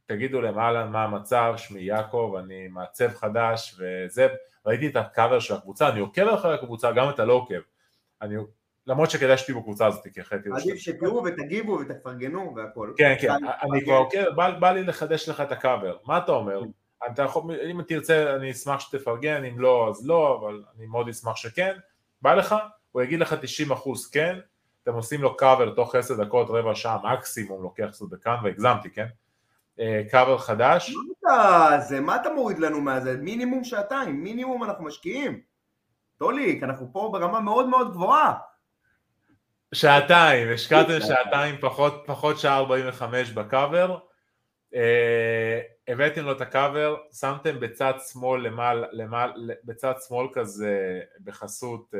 תגידו 0.05 0.41
להם 0.41 0.59
אהלן 0.59 0.91
מה 0.91 1.03
המצב, 1.03 1.53
שמי 1.57 1.81
יעקב, 1.81 2.35
אני 2.39 2.67
מעצב 2.67 3.07
חדש 3.07 3.79
וזה, 3.79 4.27
ראיתי 4.65 4.87
את 4.87 4.95
הקאבר 4.95 5.39
של 5.39 5.53
הקבוצה, 5.53 5.89
אני 5.89 5.99
עוקב 5.99 6.27
אחרי 6.27 6.53
הקבוצה, 6.53 6.91
גם 6.91 7.09
אתה 7.09 7.25
לא 7.25 7.33
עוקב, 7.33 7.59
אני, 8.21 8.35
למרות 8.87 9.11
שכדאי 9.11 9.37
שתהיו 9.37 9.59
בקבוצה 9.59 9.87
הזאת, 9.87 10.07
כי 10.13 10.21
אחרת 10.21 10.43
תראו 10.43 10.55
עדיף 10.55 10.75
שתראו 10.75 11.23
ותגיבו 11.23 11.79
ותפרגנו 11.79 12.55
והכל. 12.55 12.93
כן, 12.97 13.15
כן, 13.21 13.29
אני 13.61 13.83
כבר 13.83 13.93
עוקב, 13.93 14.29
בא 14.59 14.71
לי 14.71 14.83
לחדש 14.83 15.29
לך 15.29 15.41
את 15.41 15.51
הקאבר, 15.51 15.97
מה 16.05 16.17
אתה 16.17 16.31
אומר? 16.31 16.61
אתה 17.11 17.23
יכול, 17.23 17.43
אם 17.71 17.81
תרצה 17.81 18.35
אני 18.35 18.51
אשמח 18.51 18.79
שתפרגן, 18.79 19.45
אם 19.45 19.59
לא 19.59 19.89
אז 19.89 20.07
לא, 20.07 20.39
אבל 20.41 20.63
אני 20.77 20.85
מאוד 20.85 21.09
אשמח 21.09 21.35
שכן, 21.35 21.77
בא 22.21 22.33
לך, 22.33 22.55
הוא 22.91 23.01
יגיד 23.01 23.19
לך 23.19 23.35
90% 23.69 23.75
כן, 24.11 24.39
אתם 24.89 24.97
עושים 24.97 25.21
לו 25.21 25.37
קאבר 25.37 25.73
תוך 25.75 25.95
10 25.95 26.23
דקות, 26.23 26.47
רבע 26.49 26.75
שעה 26.75 26.97
מקסימום, 27.03 27.63
לוקח 27.63 27.87
קצת 27.91 28.05
בכאן, 28.09 28.35
והגזמתי, 28.43 28.89
כן? 28.89 29.05
קאבר 30.11 30.37
חדש. 30.37 30.93
מה 31.23 31.79
זה, 31.79 31.99
מה 31.99 32.15
אתה 32.15 32.29
מוריד 32.33 32.59
לנו 32.59 32.81
מהזה? 32.81 33.17
מינימום 33.17 33.63
שעתיים, 33.63 34.23
מינימום 34.23 34.63
אנחנו 34.63 34.83
משקיעים. 34.83 35.41
טוליק, 36.17 36.63
אנחנו 36.63 36.89
פה 36.93 37.09
ברמה 37.13 37.39
מאוד 37.39 37.67
מאוד 37.67 37.91
גבוהה. 37.91 38.33
שעתיים, 39.73 40.53
השקעתם 40.53 40.99
שעתיים 40.99 41.55
פחות, 41.61 42.03
פחות 42.05 42.39
שעה 42.39 42.57
45 42.57 43.31
בקאבר. 43.31 43.97
אה, 44.75 45.59
הבאתם 45.87 46.25
לו 46.25 46.31
את 46.31 46.41
הקאבר, 46.41 46.95
שמתם 47.19 47.59
בצד 47.59 47.93
שמאל 48.11 48.41
למעלה, 48.41 48.87
למעלה, 48.91 49.53
בצד 49.63 49.93
שמאל 50.07 50.27
כזה 50.33 50.99
בחסות 51.23 51.93
אה, 51.95 51.99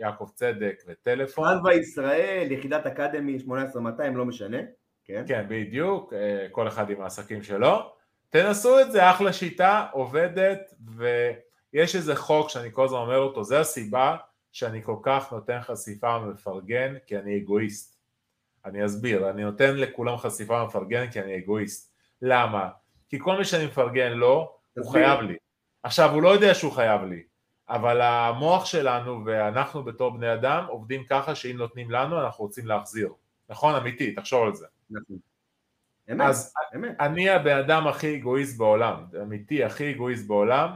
יעקב 0.00 0.30
צדק 0.34 0.82
וטלפון. 0.86 1.48
פנווה 1.48 1.74
ישראל, 1.74 2.52
יחידת 2.52 2.86
אקדמי 2.86 3.38
18200, 3.38 4.16
לא 4.16 4.24
משנה. 4.24 4.58
כן? 5.04 5.24
כן, 5.28 5.46
בדיוק, 5.48 6.12
אה, 6.12 6.46
כל 6.50 6.68
אחד 6.68 6.90
עם 6.90 7.00
העסקים 7.00 7.42
שלו. 7.42 7.92
תנסו 8.30 8.80
את 8.80 8.92
זה, 8.92 9.10
אחלה 9.10 9.32
שיטה, 9.32 9.86
עובדת, 9.92 10.74
ויש 10.96 11.96
איזה 11.96 12.16
חוק 12.16 12.48
שאני 12.48 12.68
כל 12.72 12.84
הזמן 12.84 12.98
אומר 12.98 13.18
אותו, 13.18 13.44
זה 13.44 13.60
הסיבה 13.60 14.16
שאני 14.52 14.82
כל 14.82 14.96
כך 15.02 15.32
נותן 15.32 15.60
חשיפה 15.60 16.18
ומפרגן, 16.22 16.94
כי 17.06 17.18
אני 17.18 17.38
אגואיסט. 17.38 18.00
אני 18.64 18.86
אסביר, 18.86 19.30
אני 19.30 19.44
נותן 19.44 19.76
לכולם 19.76 20.16
חשיפה 20.16 20.62
ומפרגן 20.62 21.10
כי 21.10 21.20
אני 21.20 21.38
אגואיסט. 21.38 21.92
למה? 22.22 22.68
כי 23.08 23.18
כל 23.18 23.38
מי 23.38 23.44
שאני 23.44 23.66
מפרגן 23.66 24.12
לו, 24.12 24.56
הוא 24.78 24.92
חייב 24.92 25.20
לי. 25.20 25.36
עכשיו, 25.82 26.10
הוא 26.10 26.22
לא 26.22 26.28
יודע 26.28 26.54
שהוא 26.54 26.72
חייב 26.72 27.02
לי, 27.04 27.22
אבל 27.70 28.00
המוח 28.00 28.64
שלנו 28.64 29.22
ואנחנו 29.24 29.82
בתור 29.84 30.10
בני 30.10 30.34
אדם 30.34 30.64
עובדים 30.68 31.04
ככה 31.04 31.34
שאם 31.34 31.56
נותנים 31.56 31.90
לנו 31.90 32.20
אנחנו 32.20 32.44
רוצים 32.44 32.66
להחזיר. 32.66 33.12
נכון? 33.48 33.74
אמיתי, 33.74 34.14
תחשוב 34.14 34.46
על 34.46 34.54
זה. 34.54 34.66
נכון. 34.90 35.16
אמת, 36.12 36.28
אז 36.28 36.54
אמת. 36.76 36.96
אני 37.00 37.30
הבן 37.30 37.56
אדם 37.56 37.86
הכי 37.86 38.16
אגואיסט 38.16 38.58
בעולם, 38.58 39.04
אמיתי 39.22 39.64
הכי 39.64 39.90
אגואיסט 39.94 40.26
בעולם, 40.26 40.70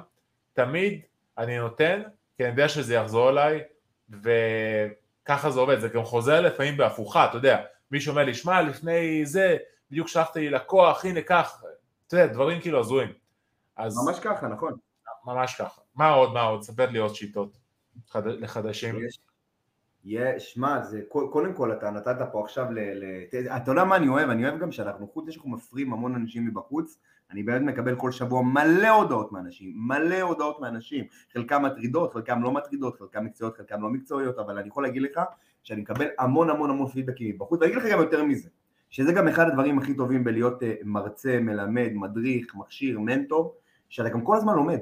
תמיד 0.53 1.01
אני 1.39 1.59
נותן, 1.59 2.03
כי 2.37 2.43
אני 2.43 2.51
יודע 2.51 2.69
שזה 2.69 2.95
יחזור 2.95 3.31
אליי, 3.31 3.63
וככה 4.11 5.51
זה 5.51 5.61
עובד, 5.61 5.81
זה 5.81 5.89
גם 5.89 6.05
חוזר 6.05 6.41
לפעמים 6.41 6.77
בהפוכה, 6.77 7.27
אתה 7.27 7.37
יודע, 7.37 7.63
מישהו 7.91 8.11
אומר 8.11 8.25
לי, 8.25 8.35
שמע, 8.35 8.63
לפני 8.63 9.27
זה, 9.27 9.57
בדיוק 9.91 10.09
שלחת 10.09 10.37
לי 10.37 10.51
לקוח, 10.51 11.05
הנה 11.05 11.23
קח, 11.23 11.63
אתה 12.07 12.17
יודע, 12.17 12.33
דברים 12.33 12.61
כאילו 12.61 12.81
הזויים. 12.81 13.13
אז... 13.77 14.07
ממש 14.07 14.19
ככה, 14.21 14.49
נכון. 14.49 14.73
ממש 15.25 15.55
ככה. 15.55 15.81
מה 15.95 16.09
עוד, 16.09 16.33
מה 16.33 16.43
עוד? 16.43 16.63
ספר 16.63 16.91
לי 16.91 16.99
עוד 16.99 17.15
שיטות 17.15 17.57
חד... 18.09 18.27
לחדשים. 18.27 18.95
יש, 20.05 20.53
שמע, 20.53 20.83
זה 20.83 21.01
קודם 21.09 21.55
כל 21.55 21.73
אתה 21.73 21.91
נתת 21.91 22.17
פה 22.33 22.45
עכשיו 22.45 22.67
ל... 22.71 22.79
ל 22.79 23.05
אתה 23.57 23.71
יודע 23.71 23.85
מה 23.85 23.97
אני 23.97 24.09
אוהב? 24.09 24.31
אני 24.31 24.49
אוהב 24.49 24.61
גם 24.61 24.73
שאנחנו, 24.73 25.09
חוץ 25.09 25.25
מזה 25.25 25.33
שאנחנו 25.33 25.51
מפרים 25.51 25.93
המון 25.93 26.15
אנשים 26.15 26.47
מבחוץ, 26.47 26.99
אני 27.31 27.43
באמת 27.43 27.63
מקבל 27.63 27.97
כל 27.97 28.13
שבוע 28.13 28.43
מלא 28.43 28.89
הודעות 28.89 29.33
מאנשים, 29.33 29.75
מלא 29.77 30.21
הודעות 30.21 30.61
מאנשים, 30.61 31.05
חלקם 31.33 31.63
מטרידות, 31.63 32.13
חלקם 32.13 32.43
לא 32.43 32.53
מטרידות, 32.53 32.99
חלקם 32.99 33.25
מקצועיות, 33.25 33.57
חלקם 33.57 33.83
לא 33.83 33.89
מקצועיות, 33.89 34.39
אבל 34.39 34.59
אני 34.59 34.69
יכול 34.69 34.83
להגיד 34.83 35.03
לך 35.03 35.21
שאני 35.63 35.81
מקבל 35.81 36.07
המון 36.19 36.51
המון 36.51 36.71
המון 36.71 36.89
פידבקים 36.89 37.35
מבחוץ, 37.35 37.61
ואני 37.61 37.73
אגיד 37.73 37.83
לך 37.85 37.93
גם 37.93 37.99
יותר 37.99 38.25
מזה, 38.25 38.49
שזה 38.91 39.13
גם 39.13 39.29
אחד 39.29 39.49
הדברים 39.49 39.79
הכי 39.79 39.95
טובים 39.95 40.25
בלהיות 40.25 40.63
אה, 40.63 40.75
מרצה, 40.85 41.41
מלמד, 41.41 41.91
מדריך, 41.95 42.55
מכשיר, 42.55 43.01
מנטור, 43.01 43.57
שאתה 43.89 44.09
גם 44.09 44.25
כל 44.25 44.37
הזמן 44.37 44.55
לומד, 44.55 44.81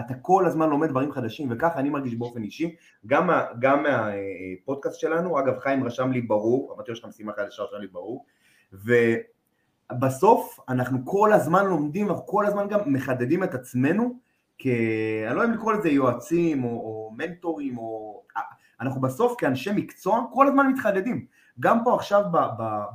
אתה 0.00 0.14
כל 0.14 0.46
הזמן 0.46 0.68
לומד 0.68 0.88
דברים 0.88 1.12
חדשים, 1.12 1.48
וככה 1.50 1.78
אני 1.78 1.90
מרגיש 1.90 2.14
באופן 2.14 2.42
אישי, 2.42 2.76
גם, 3.06 3.30
גם 3.58 3.82
מהפודקאסט 3.82 5.00
שלנו, 5.00 5.40
אגב 5.40 5.58
חיים 5.58 5.84
רשם 5.84 6.12
לי 6.12 6.20
ברור, 6.20 6.72
אמרתי 6.74 6.90
לו 6.90 6.96
שאתה 6.96 7.08
משימה 7.08 7.32
חדשה 7.32 7.62
רשם 7.62 7.76
לי 7.76 7.86
ברור, 7.86 8.24
ובסוף 9.92 10.60
אנחנו 10.68 10.98
כל 11.04 11.32
הזמן 11.32 11.66
לומדים, 11.66 12.08
אנחנו 12.08 12.26
כל 12.26 12.46
הזמן 12.46 12.68
גם 12.68 12.80
מחדדים 12.86 13.44
את 13.44 13.54
עצמנו, 13.54 14.18
כי 14.58 14.74
אני 15.26 15.36
לא 15.36 15.44
אם 15.44 15.52
לקרוא 15.52 15.72
לזה 15.72 15.88
יועצים 15.88 16.64
או, 16.64 16.68
או 16.68 17.12
מנטורים, 17.16 17.78
או... 17.78 18.22
אנחנו 18.80 19.00
בסוף 19.00 19.34
כאנשי 19.38 19.70
מקצוע 19.74 20.24
כל 20.32 20.48
הזמן 20.48 20.66
מתחדדים, 20.66 21.26
גם 21.60 21.84
פה 21.84 21.94
עכשיו 21.94 22.24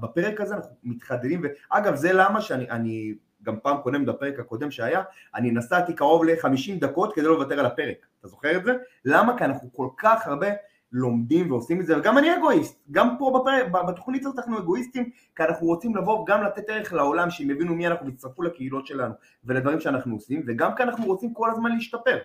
בפרק 0.01 0.41
הזה 0.41 0.55
אנחנו 0.55 0.75
מתחדדים, 0.83 1.41
ואגב 1.43 1.95
זה 1.95 2.13
למה 2.13 2.41
שאני 2.41 3.13
גם 3.43 3.59
פעם 3.59 3.77
קודם 3.77 4.05
בפרק 4.05 4.39
הקודם 4.39 4.71
שהיה, 4.71 5.01
אני 5.35 5.51
נסעתי 5.51 5.93
קרוב 5.93 6.25
ל-50 6.25 6.79
דקות 6.79 7.15
כדי 7.15 7.25
לא 7.25 7.33
לוותר 7.33 7.59
על 7.59 7.65
הפרק, 7.65 8.05
אתה 8.19 8.27
זוכר 8.27 8.57
את 8.57 8.63
זה? 8.63 8.73
למה? 9.05 9.37
כי 9.37 9.45
אנחנו 9.45 9.69
כל 9.73 9.87
כך 9.97 10.27
הרבה 10.27 10.47
לומדים 10.91 11.51
ועושים 11.51 11.81
את 11.81 11.85
זה, 11.85 11.97
וגם 11.97 12.17
אני 12.17 12.35
אגואיסט, 12.35 12.79
גם 12.91 13.15
פה 13.19 13.39
בפרק, 13.41 13.71
בתוכנית 13.87 14.25
הזאת 14.25 14.39
אנחנו 14.39 14.59
אגואיסטים, 14.59 15.09
כי 15.35 15.43
אנחנו 15.43 15.67
רוצים 15.67 15.95
לבוא 15.95 16.25
גם 16.27 16.43
לתת 16.43 16.69
ערך 16.69 16.93
לעולם, 16.93 17.29
שהם 17.29 17.49
יבינו 17.49 17.75
מי 17.75 17.87
אנחנו 17.87 18.05
ויצטרפו 18.05 18.41
לקהילות 18.41 18.87
שלנו 18.87 19.13
ולדברים 19.43 19.79
שאנחנו 19.79 20.15
עושים, 20.15 20.43
וגם 20.47 20.75
כי 20.75 20.83
אנחנו 20.83 21.05
רוצים 21.05 21.33
כל 21.33 21.49
הזמן 21.51 21.71
להשתפר. 21.71 22.17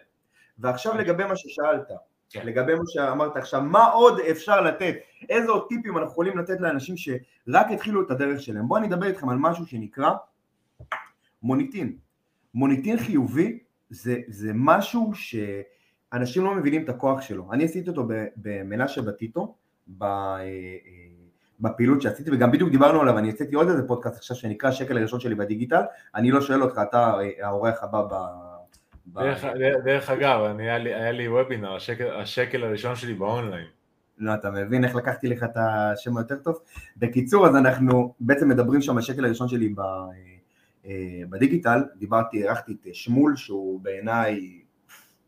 ועכשיו 0.59 0.94
לגבי 0.94 1.24
מה 1.24 1.37
ששאלת, 1.37 1.88
כן. 2.31 2.46
לגבי 2.46 2.74
מה 2.74 2.83
שאמרת 2.87 3.37
עכשיו, 3.37 3.61
מה 3.62 3.85
עוד 3.85 4.20
אפשר 4.20 4.61
לתת, 4.61 4.94
איזה 5.29 5.50
עוד 5.50 5.66
טיפים 5.68 5.98
אנחנו 5.98 6.12
יכולים 6.12 6.38
לתת 6.38 6.61
לאנשים 6.61 6.96
שרק 6.96 7.66
התחילו 7.70 8.03
את 8.03 8.11
הדרך 8.11 8.40
שלהם. 8.40 8.68
בואו 8.68 8.79
אני 8.79 8.87
אדבר 8.88 9.07
איתכם 9.07 9.29
על 9.29 9.37
משהו 9.37 9.66
שנקרא 9.66 10.11
מוניטין. 11.44 11.96
מוניטין 12.54 12.98
חיובי 12.98 13.59
זה, 13.90 14.16
זה 14.28 14.50
משהו 14.54 15.12
שאנשים 15.14 16.44
לא 16.44 16.54
מבינים 16.54 16.85
את 16.85 16.88
הכוח 16.88 17.20
שלו. 17.20 17.52
אני 17.52 17.64
עשיתי 17.64 17.90
אותו 17.90 18.09
במנשה 18.37 19.02
בטיטו, 19.02 19.54
אה, 20.02 20.09
אה, 20.09 20.44
בפעילות 21.61 22.02
שעשיתי, 22.02 22.30
וגם 22.33 22.50
בדיוק 22.50 22.70
דיברנו 22.70 23.00
עליו, 23.00 23.18
אני 23.18 23.28
עשיתי 23.28 23.54
עוד 23.54 23.68
איזה 23.68 23.87
פודקאסט 23.87 24.16
עכשיו 24.16 24.37
שנקרא 24.37 24.68
השקל 24.68 24.98
הראשון 24.98 25.20
שלי 25.20 25.35
בדיגיטל, 25.35 25.83
אני 26.14 26.30
לא 26.30 26.40
שואל 26.40 26.62
אותך, 26.62 26.80
אתה 26.88 27.14
אה, 27.20 27.46
האורח 27.46 27.83
הבא 27.83 28.02
ב... 28.02 28.14
דרך, 29.07 29.44
דרך 29.85 30.11
אגב, 30.11 30.40
אני, 30.40 30.62
היה, 30.62 30.78
לי, 30.78 30.94
היה 30.94 31.12
לי 31.12 31.28
וובינר, 31.28 31.74
השקל, 31.74 32.20
השקל 32.20 32.64
הראשון 32.64 32.96
שלי 32.96 33.14
באונליין. 33.14 33.66
לא, 34.18 34.35
אתה 34.35 34.50
מבין 34.50 34.85
איך 34.85 34.94
לקחתי 34.94 35.28
לך 35.28 35.44
את 35.44 35.57
השם 35.57 36.16
היותר 36.16 36.37
טוב? 36.37 36.59
בקיצור, 36.96 37.46
אז 37.46 37.57
אנחנו 37.57 38.14
בעצם 38.20 38.48
מדברים 38.48 38.80
שם, 38.80 38.98
השקל 38.98 39.24
הראשון 39.24 39.48
שלי 39.48 39.68
ב... 39.68 39.80
אה, 40.87 41.23
בדיגיטל, 41.31 41.83
דיברתי, 41.97 42.44
הערכתי 42.44 42.73
את 42.73 42.94
שמול 42.94 43.37
שהוא 43.37 43.81
בעיניי 43.81 44.61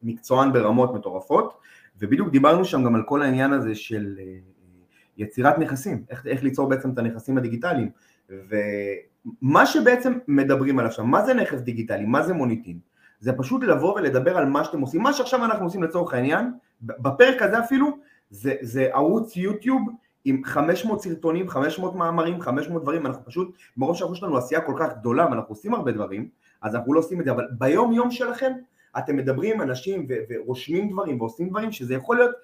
מקצוען 0.03 0.53
ברמות 0.53 0.95
מטורפות, 0.95 1.59
ובדיוק 1.99 2.29
דיברנו 2.29 2.65
שם 2.65 2.85
גם 2.85 2.95
על 2.95 3.03
כל 3.03 3.23
העניין 3.23 3.53
הזה 3.53 3.75
של 3.75 4.17
אה, 4.19 4.25
יצירת 5.17 5.59
נכסים, 5.59 6.05
איך, 6.11 6.27
איך 6.27 6.43
ליצור 6.43 6.69
בעצם 6.69 6.91
את 6.91 6.99
הנכסים 6.99 7.39
הדיגיטליים, 7.39 7.91
ומה 8.31 9.67
שבעצם 9.67 10.13
מדברים 10.29 10.79
עליו 10.79 10.93
שם, 10.93 11.07
מה 11.07 11.25
זה 11.25 11.35
נכס 11.35 11.61
דיגיטלי, 11.61 12.05
מה 12.05 12.23
זה 12.23 12.35
מוניטין, 12.35 12.79
זה 13.21 13.33
פשוט 13.33 13.63
לבוא 13.63 13.95
ולדבר 13.95 14.37
על 14.37 14.47
מה 14.47 14.65
שאתם 14.65 14.81
עושים, 14.81 15.03
מה 15.03 15.13
שעכשיו 15.13 15.45
אנחנו 15.45 15.65
עושים 15.65 15.83
לצורך 15.83 16.15
העניין, 16.15 16.53
בפרק 16.81 17.43
הזה 17.43 17.59
אפילו, 17.59 17.99
זה, 18.31 18.55
זה 18.61 18.89
ערוץ 18.93 19.37
יוטיוב 19.37 19.89
עם 20.29 20.45
500 20.45 21.01
סרטונים, 21.01 21.49
500 21.49 21.95
מאמרים, 21.95 22.41
500 22.41 22.83
דברים, 22.83 23.07
אנחנו 23.07 23.25
פשוט, 23.25 23.57
מרוב 23.77 23.97
שאנחנו 23.97 24.15
יש 24.15 24.23
לנו 24.23 24.37
עשייה 24.37 24.61
כל 24.61 24.75
כך 24.79 24.97
גדולה 24.99 25.27
ואנחנו 25.31 25.55
עושים 25.55 25.75
הרבה 25.75 25.93
דברים, 25.93 26.29
אז 26.63 26.75
אנחנו 26.75 26.95
לא 26.95 26.99
עושים 26.99 27.21
את 27.21 27.25
זה, 27.25 27.31
אבל 27.31 27.45
ביום 27.59 27.93
יום 27.93 28.11
שלכם 28.11 28.53
אתם 28.99 29.17
מדברים 29.17 29.55
עם 29.55 29.63
אנשים 29.63 30.07
ו- 30.09 30.15
ורושמים 30.29 30.91
דברים 30.91 31.21
ועושים 31.21 31.49
דברים 31.49 31.73
שזה 31.73 31.95
יכול 31.95 32.17
להיות 32.17 32.35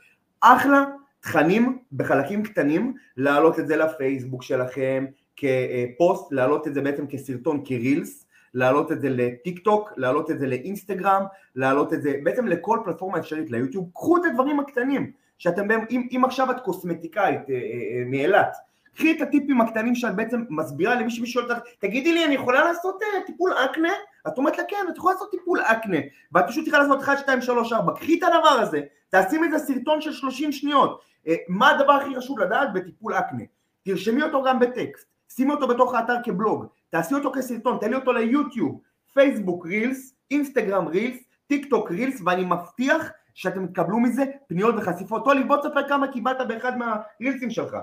אחלה 0.40 0.84
תכנים 1.20 1.78
בחלקים 1.92 2.42
קטנים, 2.42 2.94
להעלות 3.16 3.58
את 3.58 3.66
זה 3.66 3.76
לפייסבוק 3.76 4.42
שלכם, 4.42 5.06
כפוסט, 5.36 6.32
להעלות 6.32 6.68
את 6.68 6.74
זה 6.74 6.80
בעצם 6.80 7.06
כסרטון, 7.06 7.62
כרילס, 7.64 8.26
להעלות 8.54 8.92
את 8.92 9.00
זה 9.00 9.08
לטיק 9.10 9.58
טוק, 9.58 9.92
להעלות 9.96 10.30
את 10.30 10.38
זה 10.38 10.46
לאינסטגרם, 10.46 11.24
להעלות 11.56 11.92
את 11.92 12.02
זה 12.02 12.14
בעצם 12.22 12.46
לכל 12.46 12.78
פלטפורמה 12.84 13.18
אפשרית, 13.18 13.50
ליוטיוב, 13.50 13.90
קחו 13.94 14.16
את 14.16 14.22
הדברים 14.24 14.60
הקטנים, 14.60 15.12
שאתם, 15.42 15.70
אם, 15.90 16.08
אם 16.16 16.24
עכשיו 16.24 16.50
את 16.50 16.60
קוסמטיקאית 16.60 17.50
אה, 17.50 17.54
אה, 17.54 17.60
אה, 17.60 18.04
מאילת, 18.06 18.56
קחי 18.94 19.12
את 19.12 19.20
הטיפים 19.20 19.60
הקטנים 19.60 19.94
שאת 19.94 20.16
בעצם 20.16 20.44
מסבירה 20.50 20.94
למי 20.94 21.10
שמישהו 21.10 21.42
שואל 21.42 21.52
אותך, 21.52 21.68
תגידי 21.78 22.12
לי 22.12 22.24
אני 22.24 22.34
יכולה 22.34 22.64
לעשות 22.64 22.98
טיפול 23.26 23.52
אקנה? 23.52 23.92
את 24.28 24.38
אומרת 24.38 24.58
לה 24.58 24.64
כן, 24.68 24.76
את 24.90 24.96
יכולה 24.96 25.14
לעשות 25.14 25.30
טיפול 25.30 25.60
אקנה, 25.60 25.96
ואת 26.32 26.44
פשוט 26.48 26.64
צריכה 26.64 26.78
לעשות 26.78 27.02
1, 27.02 27.18
2, 27.18 27.42
3, 27.42 27.72
4, 27.72 27.94
קחי 27.94 28.18
את 28.18 28.22
הדבר 28.22 28.48
הזה, 28.48 28.80
תעשי 29.08 29.38
מזה 29.38 29.58
סרטון 29.58 30.00
של 30.00 30.12
30 30.12 30.52
שניות, 30.52 31.00
מה 31.48 31.70
הדבר 31.70 31.92
הכי 31.92 32.16
חשוב 32.16 32.38
לדעת? 32.38 32.72
בטיפול 32.72 33.14
אקנה, 33.14 33.44
תרשמי 33.84 34.22
אותו 34.22 34.42
גם 34.42 34.58
בטקסט, 34.58 35.06
שימי 35.36 35.52
אותו 35.52 35.68
בתוך 35.68 35.94
האתר 35.94 36.16
כבלוג, 36.24 36.66
תעשי 36.90 37.14
אותו 37.14 37.32
כסרטון, 37.32 37.78
תעלי 37.80 37.94
אותו 37.94 38.12
ליוטיוב, 38.12 38.80
פייסבוק 39.14 39.66
reels, 39.66 40.14
אינסטגרם 40.30 40.88
reels, 40.88 41.18
טיק 41.46 41.70
טוק 41.70 41.90
reels, 41.90 42.22
ואני 42.24 42.44
מבטיח 42.44 43.10
שאתם 43.34 43.66
תקבלו 43.66 44.00
מזה 44.00 44.22
פניות 44.48 44.74
וחשיפות. 44.78 45.24
טולי, 45.24 45.44
בוא 45.44 45.56
תספר 45.56 45.88
כמה 45.88 46.12
קיבלת 46.12 46.48
באחד 46.48 46.72
מה 46.78 46.94
reelsים 46.94 47.50
שלך. 47.50 47.76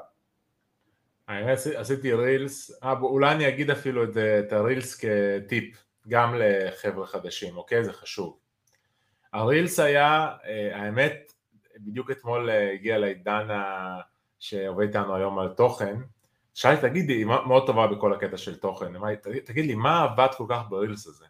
אני 1.30 1.52
עשיתי 1.76 2.14
reels, 2.14 2.84
אה, 2.84 2.92
אולי 2.92 3.32
אני 3.32 3.48
אגיד 3.48 3.70
אפילו 3.72 4.04
את, 4.04 4.18
את 4.18 4.54
ה 4.54 4.62
reels 4.62 5.06
כטיפ, 5.06 5.84
גם 6.08 6.36
לחבר'ה 6.38 7.08
חדשים, 7.08 7.58
אוקיי? 7.58 7.84
זה 7.84 7.94
חשוב. 7.94 8.40
הרילס 9.34 9.80
היה, 9.80 10.28
אה, 10.46 10.82
האמת, 10.82 11.34
בדיוק 11.78 12.12
אתמול 12.12 12.50
אה, 12.50 12.72
הגיע 12.74 12.98
לעידן 12.98 13.48
שעובד 14.40 14.88
איתנו 14.88 15.16
היום 15.16 15.40
על 15.40 15.50
תוכן, 15.50 15.96
שאלתי, 16.54 16.90
תגידי, 16.90 17.14
היא 17.14 17.26
מאוד 17.26 17.66
טובה 17.66 17.88
בכל 17.88 18.14
הקטע 18.14 18.38
של 18.38 18.60
תוכן, 18.60 18.92
תגיד 19.46 19.66
לי, 19.66 19.76
מה 19.76 20.04
עבד 20.04 20.28
כל 20.38 20.46
כך 20.50 20.62
ברילס 20.70 21.08
הזה? 21.08 21.26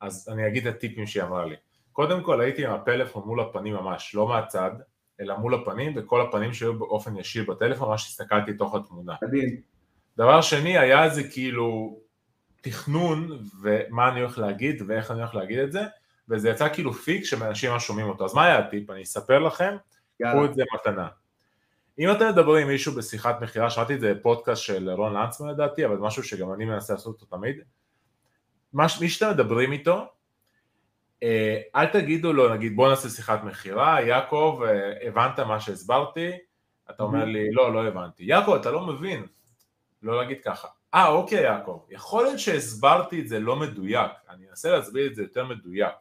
אז 0.00 0.28
אני 0.32 0.46
אגיד 0.46 0.66
את 0.66 0.74
הטיפים 0.74 1.06
שהיא 1.06 1.22
אמרה 1.22 1.44
לי. 1.44 1.56
קודם 1.94 2.22
כל 2.22 2.40
הייתי 2.40 2.66
עם 2.66 2.72
הפלאפון 2.72 3.22
מול 3.26 3.40
הפנים 3.40 3.74
ממש, 3.74 4.14
לא 4.14 4.28
מהצד, 4.28 4.70
אלא 5.20 5.36
מול 5.36 5.54
הפנים, 5.54 5.92
וכל 5.96 6.20
הפנים 6.20 6.52
שהיו 6.52 6.78
באופן 6.78 7.16
ישיר 7.16 7.44
בטלפון, 7.50 7.88
ממש 7.88 8.06
הסתכלתי 8.06 8.54
תוך 8.54 8.74
התמונה. 8.74 9.14
מדהים. 9.22 9.60
דבר 10.16 10.40
שני, 10.40 10.78
היה 10.78 11.04
איזה 11.04 11.28
כאילו 11.28 11.98
תכנון, 12.60 13.38
ומה 13.62 14.08
אני 14.08 14.20
הולך 14.20 14.38
להגיד, 14.38 14.82
ואיך 14.86 15.10
אני 15.10 15.20
הולך 15.20 15.34
להגיד 15.34 15.58
את 15.58 15.72
זה, 15.72 15.82
וזה 16.28 16.50
יצא 16.50 16.68
כאילו 16.74 16.92
פיק 16.92 17.24
שאנשים 17.24 17.70
ממש 17.70 17.86
שומעים 17.86 18.08
אותו. 18.08 18.24
אז 18.24 18.34
מה 18.34 18.44
היה 18.44 18.58
הטיפ? 18.58 18.90
אני 18.90 19.02
אספר 19.02 19.38
לכם, 19.38 19.76
קחו 20.22 20.44
את 20.44 20.54
זה 20.54 20.62
מתנה. 20.74 21.08
אם 21.98 22.10
אתם 22.10 22.28
מדברים 22.28 22.62
עם 22.62 22.68
מישהו 22.68 22.92
בשיחת 22.92 23.40
מכירה, 23.40 23.70
שמעתי 23.70 23.94
את 23.94 24.00
זה 24.00 24.14
בפודקאסט 24.14 24.62
של 24.62 24.90
רון 24.90 25.12
לנצמן 25.12 25.48
לדעתי, 25.48 25.86
אבל 25.86 25.96
משהו 25.96 26.22
שגם 26.22 26.52
אני 26.52 26.64
מנסה 26.64 26.92
לעשות 26.92 27.20
אותו 27.20 27.36
תמיד, 27.36 27.56
מי 28.72 29.08
שאתם 29.08 29.30
מדברים 29.30 29.72
איתו, 29.72 30.06
אל 31.76 31.86
תגידו 31.86 32.32
לו, 32.32 32.54
נגיד 32.54 32.76
בוא 32.76 32.88
נעשה 32.88 33.08
שיחת 33.08 33.44
מכירה, 33.44 34.02
יעקב, 34.02 34.62
אה, 34.66 35.08
הבנת 35.08 35.40
מה 35.40 35.60
שהסברתי? 35.60 36.30
אתה 36.90 37.02
אומר 37.02 37.24
לי, 37.24 37.52
לא, 37.52 37.72
לא 37.72 37.86
הבנתי. 37.86 38.24
יעקב, 38.24 38.52
אתה 38.52 38.70
לא 38.70 38.86
מבין. 38.86 39.26
לא 40.02 40.16
להגיד 40.16 40.38
ככה. 40.44 40.68
אה, 40.94 41.08
אוקיי, 41.08 41.42
יעקב, 41.42 41.80
יכול 41.90 42.24
להיות 42.24 42.38
שהסברתי 42.38 43.20
את 43.20 43.28
זה 43.28 43.40
לא 43.40 43.56
מדויק, 43.56 44.10
אני 44.30 44.50
אנסה 44.50 44.70
להסביר 44.70 45.06
את 45.06 45.14
זה 45.14 45.22
יותר 45.22 45.44
מדויק. 45.44 45.94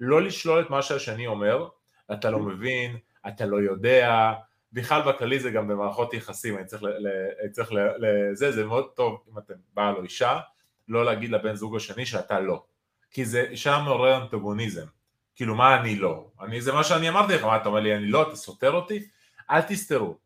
לא 0.00 0.22
לשלול 0.22 0.60
את 0.60 0.70
מה 0.70 0.82
שהשני 0.82 1.26
אומר, 1.26 1.68
אתה 2.12 2.30
לא 2.30 2.38
מבין, 2.38 2.96
אתה 3.28 3.46
לא 3.46 3.56
יודע, 3.56 4.32
בכלל 4.72 5.02
בכללי 5.02 5.40
זה 5.40 5.50
גם 5.50 5.68
במערכות 5.68 6.14
יחסים, 6.14 6.58
אני 6.58 6.64
צריך, 6.64 6.82
ל, 6.82 6.88
ל, 6.88 7.08
צריך 7.52 7.72
ל, 7.72 7.78
לזה, 7.98 8.52
זה 8.52 8.66
מאוד 8.66 8.90
טוב 8.94 9.24
אם 9.32 9.38
אתם 9.38 9.54
בעל 9.74 9.94
או 9.94 10.02
אישה, 10.02 10.38
לא 10.88 11.04
להגיד 11.04 11.30
לבן 11.30 11.54
זוג 11.54 11.76
השני 11.76 12.06
שאתה 12.06 12.40
לא. 12.40 12.64
כי 13.10 13.24
זה 13.24 13.56
שם 13.56 13.80
מעורר 13.84 14.22
אנטגוניזם. 14.22 14.86
כאילו 15.34 15.54
מה 15.54 15.80
אני 15.80 15.96
לא? 15.96 16.26
אני, 16.40 16.60
זה 16.60 16.72
מה 16.72 16.84
שאני 16.84 17.08
אמרתי 17.08 17.34
לך, 17.34 17.44
מה 17.44 17.56
אתה 17.56 17.68
אומר 17.68 17.80
לי 17.80 17.96
אני 17.96 18.06
לא, 18.06 18.22
אתה 18.22 18.36
סותר 18.36 18.72
אותי? 18.72 19.08
אל 19.50 19.60
תסתרו. 19.60 20.16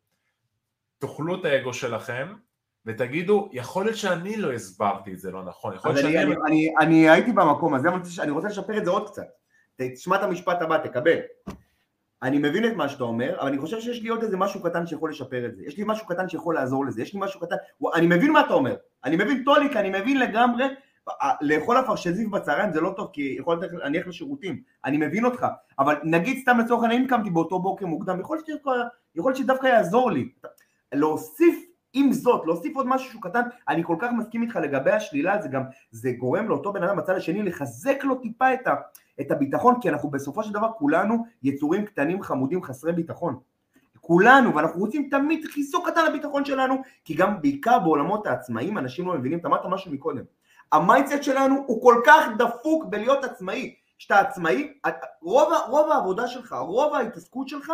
תאכלו 0.97 1.39
את 1.39 1.45
האגו 1.45 1.73
שלכם 1.73 2.33
ותגידו, 2.85 3.49
יכול 3.53 3.85
להיות 3.85 3.97
שאני 3.97 4.37
לא 4.37 4.53
הסברתי 4.53 5.13
את 5.13 5.19
זה 5.19 5.31
לא 5.31 5.43
נכון, 5.43 5.75
יכול 5.75 5.91
להיות 5.91 6.01
שאני... 6.01 6.23
אני, 6.23 6.35
לא- 6.35 6.45
אני, 6.47 6.73
אני 6.81 7.09
הייתי 7.09 7.31
במקום 7.31 7.73
הזה, 7.73 7.89
אבל 7.89 7.99
אני 8.19 8.31
רוצה 8.31 8.47
לשפר 8.47 8.77
את 8.77 8.85
זה 8.85 8.91
עוד 8.91 9.09
קצת. 9.09 9.27
תשמע 9.77 10.15
את 10.15 10.23
המשפט 10.23 10.61
הבא, 10.61 10.77
תקבל. 10.77 11.17
אני 12.23 12.37
מבין 12.37 12.65
את 12.65 12.73
מה 12.75 12.89
שאתה 12.89 13.03
אומר, 13.03 13.39
אבל 13.39 13.47
אני 13.47 13.57
חושב 13.57 13.81
שיש 13.81 14.01
לי 14.01 14.09
עוד 14.09 14.23
איזה 14.23 14.37
משהו 14.37 14.63
קטן 14.63 14.87
שיכול 14.87 15.09
לשפר 15.09 15.45
את 15.45 15.55
זה. 15.55 15.63
יש 15.65 15.77
לי 15.77 15.83
משהו 15.87 16.07
קטן 16.07 16.29
שיכול 16.29 16.55
לעזור 16.55 16.85
לזה, 16.85 17.01
יש 17.01 17.13
לי 17.13 17.19
משהו 17.19 17.39
קטן... 17.39 17.55
אני 17.95 18.07
מבין 18.07 18.31
מה 18.31 18.41
אתה 18.41 18.53
אומר. 18.53 18.75
אני 19.05 19.15
מבין 19.15 19.43
טוליק, 19.43 19.75
אני 19.75 19.89
מבין 19.89 20.19
לגמרי 20.19 20.65
לאכול 21.41 21.79
אפרשזיף 21.79 22.29
בצהריים 22.29 22.73
זה 22.73 22.81
לא 22.81 22.93
טוב 22.97 23.09
כי 23.13 23.35
יכול 23.39 23.57
להיות 23.57 23.73
להניח 23.73 24.07
לשירותים, 24.07 24.61
אני 24.85 24.97
מבין 24.97 25.25
אותך, 25.25 25.45
אבל 25.79 25.95
נגיד 26.03 26.41
סתם 26.41 26.57
לצורך 26.59 26.83
העניין 26.83 27.01
אם 27.01 27.07
קמתי 27.07 27.29
באותו 27.29 27.59
בוקר 27.59 27.85
מוקדם, 27.85 28.19
יכול 28.19 28.37
להיות 29.15 29.35
שדווקא 29.35 29.67
יעזור 29.67 30.11
לי. 30.11 30.29
להוסיף 30.93 31.71
עם 31.93 32.11
זאת, 32.13 32.45
להוסיף 32.45 32.75
עוד 32.75 32.87
משהו 32.87 33.09
שהוא 33.09 33.21
קטן, 33.21 33.41
אני 33.67 33.83
כל 33.83 33.95
כך 33.99 34.11
מסכים 34.17 34.41
איתך 34.41 34.55
לגבי 34.55 34.91
השלילה, 34.91 35.41
זה 35.41 35.49
גם, 35.49 35.63
זה 35.91 36.11
גורם 36.11 36.49
לאותו 36.49 36.73
בן 36.73 36.83
אדם 36.83 36.97
בצד 36.97 37.15
השני 37.15 37.43
לחזק 37.43 38.03
לו 38.03 38.15
טיפה 38.15 38.53
את, 38.53 38.67
ה, 38.67 38.75
את 39.21 39.31
הביטחון, 39.31 39.75
כי 39.81 39.89
אנחנו 39.89 40.09
בסופו 40.09 40.43
של 40.43 40.53
דבר 40.53 40.71
כולנו 40.77 41.25
יצורים 41.43 41.85
קטנים 41.85 42.21
חמודים 42.21 42.63
חסרי 42.63 42.93
ביטחון. 42.93 43.39
כולנו, 44.01 44.55
ואנחנו 44.55 44.79
רוצים 44.79 45.07
תמיד 45.11 45.45
חיזוק 45.45 45.89
קטן 45.89 46.05
לביטחון 46.09 46.45
שלנו, 46.45 46.75
כי 47.05 47.13
גם 47.13 47.41
בעיקר 47.41 47.79
בעולמות 47.79 48.27
העצמאים 48.27 48.77
אנשים 48.77 49.07
לא 49.07 49.13
מבינים, 49.13 49.39
אתה 49.39 49.47
אמרת 49.47 49.65
משהו 49.65 49.91
מקודם, 49.91 50.23
ה 50.71 50.78
mindset 50.78 51.23
שלנו 51.23 51.63
הוא 51.67 51.81
כל 51.81 52.01
כך 52.05 52.25
דפוק 52.37 52.85
בלהיות 52.85 53.23
עצמאי. 53.23 53.75
כשאתה 53.97 54.19
עצמאי, 54.19 54.73
רוב, 55.21 55.53
רוב 55.67 55.91
העבודה 55.91 56.27
שלך, 56.27 56.53
רוב 56.53 56.95
ההתעסקות 56.95 57.47
שלך, 57.47 57.71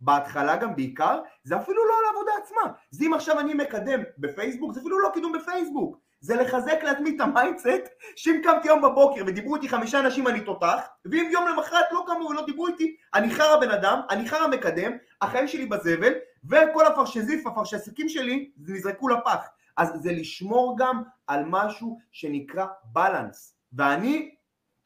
בהתחלה 0.00 0.56
גם 0.56 0.76
בעיקר, 0.76 1.20
זה 1.44 1.56
אפילו 1.56 1.84
לא 1.88 1.94
על 1.98 2.04
העבודה 2.04 2.32
עצמה. 2.42 2.72
זה 2.90 3.04
אם 3.04 3.14
עכשיו 3.14 3.40
אני 3.40 3.54
מקדם 3.54 4.00
בפייסבוק, 4.18 4.72
זה 4.72 4.80
אפילו 4.80 5.00
לא 5.00 5.08
קידום 5.14 5.32
בפייסבוק. 5.32 5.98
זה 6.20 6.36
לחזק 6.36 6.82
לעצמי 6.82 7.16
את 7.16 7.20
ה 7.20 7.28
mindset, 7.28 7.88
שאם 8.16 8.40
קמתי 8.44 8.68
יום 8.68 8.82
בבוקר 8.82 9.22
ודיברו 9.26 9.56
איתי 9.56 9.68
חמישה 9.68 10.00
אנשים 10.00 10.28
אני 10.28 10.40
תותח, 10.40 10.88
ואם 11.04 11.28
יום 11.32 11.48
למחרת 11.48 11.86
לא 11.92 12.04
קמו 12.06 12.28
ולא 12.28 12.46
דיברו 12.46 12.66
איתי, 12.66 12.96
אני 13.14 13.30
חרא 13.30 13.60
בן 13.60 13.70
אדם, 13.70 14.00
אני 14.10 14.28
חרא 14.28 14.46
מקדם, 14.46 14.92
החיים 15.22 15.48
שלי 15.48 15.66
בזבל, 15.66 16.12
וכל 16.50 16.86
הפרשזיף, 16.86 17.46
הפרשסקים 17.46 18.08
שלי, 18.08 18.50
נזרקו 18.58 19.08
לפח. 19.08 19.48
אז 19.76 19.92
זה 20.02 20.12
לשמור 20.12 20.76
גם 20.78 21.02
על 21.26 21.44
משהו 21.46 21.98
שנקרא 22.12 22.66
balance. 22.84 23.58
ואני 23.72 24.34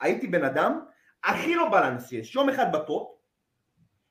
הייתי 0.00 0.26
בן 0.26 0.44
אדם 0.44 0.80
הכי 1.24 1.54
לא 1.54 1.68
בלנס 1.70 2.12
יש, 2.12 2.34
יום 2.34 2.48
אחד 2.48 2.72
בטופ 2.72 3.08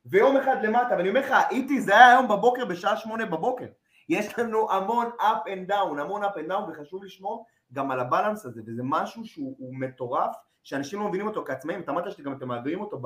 ויום 0.06 0.38
אחד 0.38 0.56
למטה, 0.64 0.96
ואני 0.98 1.10
אומר 1.10 1.20
לך, 1.20 1.34
הייתי, 1.50 1.82
זה 1.82 1.96
היה 1.96 2.10
היום 2.10 2.28
בבוקר 2.28 2.66
בשעה 2.66 2.98
שמונה 2.98 3.26
בבוקר. 3.26 3.66
יש 4.10 4.40
לנו 4.40 4.72
המון 4.72 5.06
up 5.20 5.48
and 5.48 5.72
down, 5.72 6.02
המון 6.02 6.24
up 6.24 6.36
and 6.36 6.52
down, 6.52 6.72
וחשוב 6.72 7.04
לשמור 7.04 7.46
גם 7.74 7.92
על 7.92 8.00
הבלנס 8.00 8.46
הזה, 8.46 8.62
וזה 8.66 8.82
משהו 8.86 9.26
שהוא 9.26 9.74
מטורף, 9.80 10.36
שאנשים 10.64 11.00
לא 11.00 11.08
מבינים 11.08 11.28
אותו 11.28 11.44
כעצמאים, 11.46 11.82
אתה 11.82 11.92
אמרת 11.92 12.12
שגם 12.12 12.34
אתם 12.34 12.48
מעבירים 12.48 12.82
אותו 12.82 13.02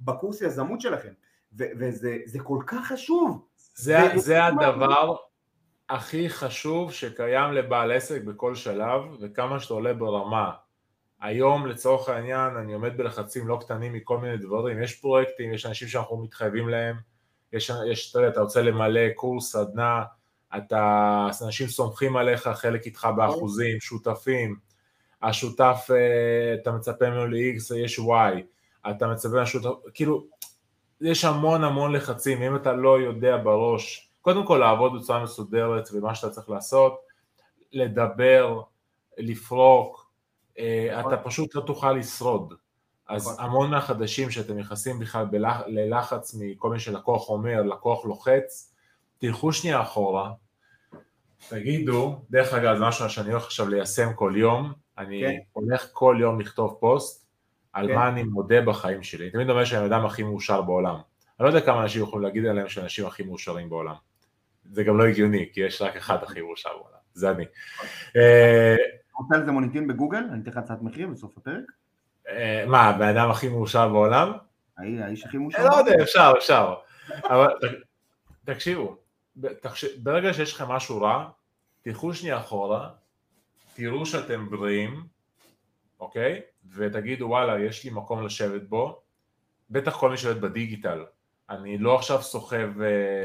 בקורס 0.00 0.40
יזמות 0.42 0.80
שלכם, 0.80 1.12
וזה 1.52 2.38
כל 2.42 2.58
כך 2.66 2.86
חשוב. 2.86 3.46
זה, 3.74 3.98
זה 4.16 4.44
הדבר, 4.44 5.16
הכי 5.88 6.28
חשוב 6.28 6.92
שקיים 6.92 7.52
לבעל 7.52 7.92
עסק 7.92 8.22
בכל 8.22 8.54
שלב 8.54 9.02
וכמה 9.20 9.60
שאתה 9.60 9.74
עולה 9.74 9.94
ברמה. 9.94 10.50
היום 11.20 11.66
לצורך 11.66 12.08
העניין 12.08 12.56
אני 12.56 12.72
עומד 12.72 12.96
בלחצים 12.96 13.48
לא 13.48 13.58
קטנים 13.60 13.92
מכל 13.92 14.18
מיני 14.18 14.36
דברים, 14.36 14.82
יש 14.82 15.00
פרויקטים, 15.00 15.54
יש 15.54 15.66
אנשים 15.66 15.88
שאנחנו 15.88 16.16
מתחייבים 16.16 16.68
להם, 16.68 16.96
יש, 17.52 17.70
יש 17.90 18.10
אתה 18.10 18.18
יודע, 18.18 18.28
אתה 18.28 18.40
רוצה 18.40 18.62
למלא 18.62 19.12
קורס, 19.14 19.52
סדנה, 19.52 20.02
אתה, 20.56 21.28
אנשים 21.44 21.66
סומכים 21.66 22.16
עליך, 22.16 22.48
חלק 22.48 22.86
איתך 22.86 23.08
באחוזים, 23.16 23.80
שותפים, 23.80 24.56
השותף, 25.22 25.88
אה, 25.90 26.54
אתה 26.54 26.72
מצפה 26.72 27.10
ממנו 27.10 27.26
ל-X, 27.26 27.74
יש 27.76 27.98
Y, 27.98 28.40
אתה 28.90 29.06
מצפה 29.06 29.34
מהשותף, 29.34 29.68
כאילו, 29.94 30.24
יש 31.00 31.24
המון 31.24 31.64
המון 31.64 31.92
לחצים, 31.92 32.42
אם 32.42 32.56
אתה 32.56 32.72
לא 32.72 33.00
יודע 33.00 33.36
בראש 33.36 34.07
קודם 34.20 34.46
כל 34.46 34.56
לעבוד 34.56 34.92
בצורה 34.96 35.22
מסודרת 35.22 35.88
ומה 35.92 36.14
שאתה 36.14 36.30
צריך 36.30 36.50
לעשות, 36.50 37.00
לדבר, 37.72 38.62
לפרוק, 39.18 40.10
אה, 40.58 41.00
אתה 41.00 41.16
פשוט 41.16 41.54
לא 41.54 41.60
תוכל 41.60 41.92
לשרוד. 41.92 42.54
אז 43.08 43.28
נכון. 43.28 43.44
המון 43.44 43.70
מהחדשים 43.70 44.30
שאתם 44.30 44.58
נכנסים 44.58 44.98
בכלל 44.98 45.24
בלח, 45.24 45.60
ללחץ 45.66 46.34
מכל 46.40 46.70
מי 46.70 46.80
שלקוח 46.80 47.28
אומר, 47.28 47.62
לקוח 47.62 48.04
לוחץ, 48.04 48.74
תלכו 49.18 49.52
שנייה 49.52 49.82
אחורה, 49.82 50.32
תגידו, 51.48 52.20
דרך 52.30 52.54
אגב 52.54 52.76
זה 52.76 52.84
משהו 52.84 53.10
שאני 53.10 53.30
הולך 53.30 53.44
עכשיו 53.44 53.68
ליישם 53.68 54.12
כל 54.14 54.32
יום, 54.36 54.72
אני 54.98 55.20
כן. 55.20 55.38
הולך 55.52 55.88
כל 55.92 56.16
יום 56.20 56.40
לכתוב 56.40 56.76
פוסט 56.80 57.26
על 57.72 57.88
כן. 57.88 57.94
מה 57.94 58.08
אני 58.08 58.22
מודה 58.22 58.60
בחיים 58.60 59.02
שלי, 59.02 59.30
תמיד 59.30 59.50
אומר 59.50 59.64
שאני 59.64 59.82
האדם 59.82 60.06
הכי 60.06 60.22
מאושר 60.22 60.62
בעולם, 60.62 60.94
אני 60.94 61.44
לא 61.44 61.48
יודע 61.48 61.66
כמה 61.66 61.82
אנשים 61.82 62.02
יכולים 62.02 62.26
להגיד 62.26 62.46
עליהם 62.46 62.68
שאנשים 62.68 63.06
הכי 63.06 63.22
מאושרים 63.22 63.68
בעולם, 63.68 63.94
זה 64.70 64.84
גם 64.84 64.98
לא 64.98 65.06
הגיוני, 65.06 65.50
כי 65.52 65.60
יש 65.60 65.82
רק 65.82 65.96
אחד 65.96 66.22
הכי 66.22 66.40
מאושר 66.40 66.70
בעולם. 66.70 66.98
זה 67.12 67.30
אני. 67.30 67.44
רוצה 69.18 69.36
לזה 69.36 69.52
מוניטין 69.52 69.88
בגוגל? 69.88 70.24
אני 70.32 70.42
אתן 70.42 70.50
לך 70.50 70.56
הצעת 70.56 70.82
מחיר 70.82 71.08
בסוף 71.08 71.38
הפרק? 71.38 71.64
מה, 72.66 72.82
הבן 72.82 73.16
אדם 73.16 73.30
הכי 73.30 73.48
מאושר 73.48 73.88
בעולם? 73.88 74.32
האיש 74.76 75.24
הכי 75.24 75.38
מאושר? 75.38 75.68
לא 75.68 75.74
יודע, 75.74 76.02
אפשר, 76.02 76.32
אפשר. 76.38 76.74
אבל 77.24 77.48
תקשיבו, 78.44 78.96
ברגע 80.02 80.32
שיש 80.34 80.52
לכם 80.52 80.68
משהו 80.68 81.00
רע, 81.00 81.28
תלכו 81.82 82.14
שנייה 82.14 82.38
אחורה, 82.38 82.90
תראו 83.74 84.06
שאתם 84.06 84.50
בריאים, 84.50 85.02
אוקיי? 86.00 86.40
ותגידו 86.74 87.26
וואלה, 87.26 87.60
יש 87.60 87.84
לי 87.84 87.90
מקום 87.90 88.24
לשבת 88.24 88.62
בו, 88.62 89.02
בטח 89.70 89.96
כל 89.96 90.10
מי 90.10 90.16
שולט 90.16 90.36
בדיגיטל. 90.36 91.04
אני 91.50 91.78
לא 91.78 91.94
עכשיו 91.94 92.22
סוחב 92.22 92.68
uh, 92.76 92.82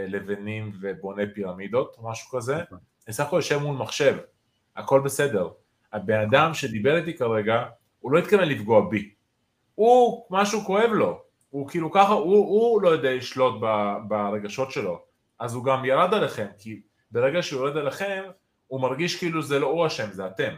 לבנים 0.08 0.72
ובונה 0.82 1.24
פירמידות 1.34 1.98
משהו 2.04 2.38
כזה, 2.38 2.56
נכון. 2.56 2.78
אני 3.08 3.14
סך 3.14 3.26
הכל 3.26 3.36
יושב 3.36 3.58
מול 3.58 3.76
מחשב, 3.76 4.18
הכל 4.76 5.02
בסדר. 5.02 5.50
הבן 5.94 6.20
אדם 6.20 6.54
שדיבר 6.54 6.98
איתי 6.98 7.18
כרגע, 7.18 7.64
הוא 8.00 8.12
לא 8.12 8.20
התכוון 8.20 8.48
לפגוע 8.48 8.90
בי. 8.90 9.14
הוא, 9.76 10.26
משהו 10.30 10.62
כואב 10.62 10.90
לו. 10.92 11.22
הוא 11.50 11.70
כאילו 11.70 11.92
ככה, 11.92 12.14
הוא, 12.14 12.36
הוא 12.36 12.82
לא 12.82 12.90
יודע 12.90 13.14
לשלוט 13.14 13.62
ב, 13.62 13.94
ברגשות 14.08 14.72
שלו. 14.72 15.02
אז 15.40 15.54
הוא 15.54 15.66
גם 15.66 15.86
ירד 15.86 16.14
עליכם, 16.14 16.48
כי 16.58 16.82
ברגע 17.12 17.42
שהוא 17.42 17.62
יורד 17.62 17.78
עליכם, 17.78 18.24
הוא 18.68 18.82
מרגיש 18.82 19.20
כאילו 19.20 19.42
זה 19.42 19.60
לא 19.60 19.68
הוא 19.68 19.88
אשם, 19.88 20.12
זה 20.12 20.28
אתם. 20.28 20.54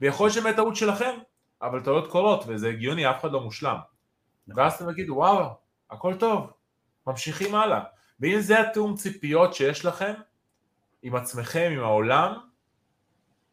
ויכול 0.00 0.26
להיות 0.26 0.34
שבאמת 0.34 0.56
טעות 0.56 0.76
שלכם, 0.76 1.18
אבל 1.62 1.80
טעויות 1.80 2.10
קורות, 2.10 2.44
וזה 2.46 2.68
הגיוני, 2.68 3.10
אף 3.10 3.20
אחד 3.20 3.32
לא 3.32 3.40
מושלם. 3.40 3.76
נכון. 4.48 4.62
ואז 4.62 4.74
אתם 4.74 4.92
תגידו, 4.92 5.14
וואו, 5.14 5.46
הכל 5.90 6.14
טוב, 6.14 6.50
ממשיכים 7.06 7.54
הלאה. 7.54 7.84
ואם 8.20 8.40
זה 8.40 8.60
התיאום 8.60 8.96
ציפיות 8.96 9.54
שיש 9.54 9.84
לכם, 9.84 10.12
עם 11.02 11.16
עצמכם, 11.16 11.70
עם 11.72 11.80
העולם, 11.80 12.32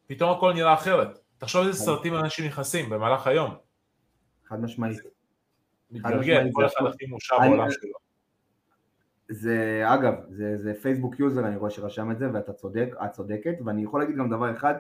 פתאום 0.08 0.38
הכל 0.38 0.54
נראה 0.54 0.74
אחרת. 0.74 1.20
תחשוב 1.38 1.68
איזה. 1.68 1.80
סרטים 1.80 2.16
אנשים 2.16 2.46
נכנסים 2.46 2.90
במהלך 2.90 3.28
היום. 3.28 3.56
חד 4.46 4.62
משמעית. 4.62 5.00
מתגלגל, 5.92 6.50
כל 6.54 6.66
אחד 6.66 6.86
הכי 6.86 7.06
מאושר 7.06 7.40
בעולם 7.40 7.72
שלו. 7.72 7.94
זה, 9.30 9.84
אגב, 9.86 10.14
זה, 10.30 10.58
זה 10.58 10.74
פייסבוק 10.82 11.20
יוזר, 11.20 11.48
אני 11.48 11.56
רואה 11.56 11.72
שרשם 11.72 12.12
את 12.12 12.20
זה, 12.20 12.34
ואתה 12.34 12.54
צודק, 12.54 12.90
את 13.06 13.12
צודקת, 13.12 13.56
ואני 13.66 13.84
יכול 13.84 14.02
להגיד 14.02 14.16
גם 14.16 14.30
דבר 14.30 14.52
אחד, 14.52 14.74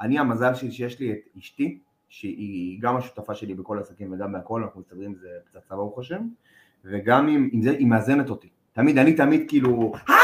אני 0.00 0.18
המזל 0.18 0.54
שלי 0.54 0.72
שיש 0.72 1.00
לי 1.00 1.12
את 1.12 1.18
אשתי, 1.38 1.80
שהיא 2.08 2.82
גם 2.82 2.96
השותפה 2.96 3.34
שלי 3.34 3.54
בכל 3.54 3.78
העסקים 3.78 4.12
וגם 4.12 4.32
בהכל, 4.32 4.62
אנחנו 4.62 4.80
מסתדרים 4.80 5.14
זה 5.14 5.28
פצצה 5.44 5.76
ברוך 5.76 5.98
השם, 5.98 6.28
וגם 6.84 7.28
עם, 7.28 7.48
עם 7.52 7.62
זה, 7.62 7.70
היא 7.70 7.86
מאזנת 7.86 8.30
אותי. 8.30 8.48
תמיד, 8.72 8.98
אני 8.98 9.14
תמיד 9.14 9.44
כאילו, 9.48 9.92
אה! 10.08 10.14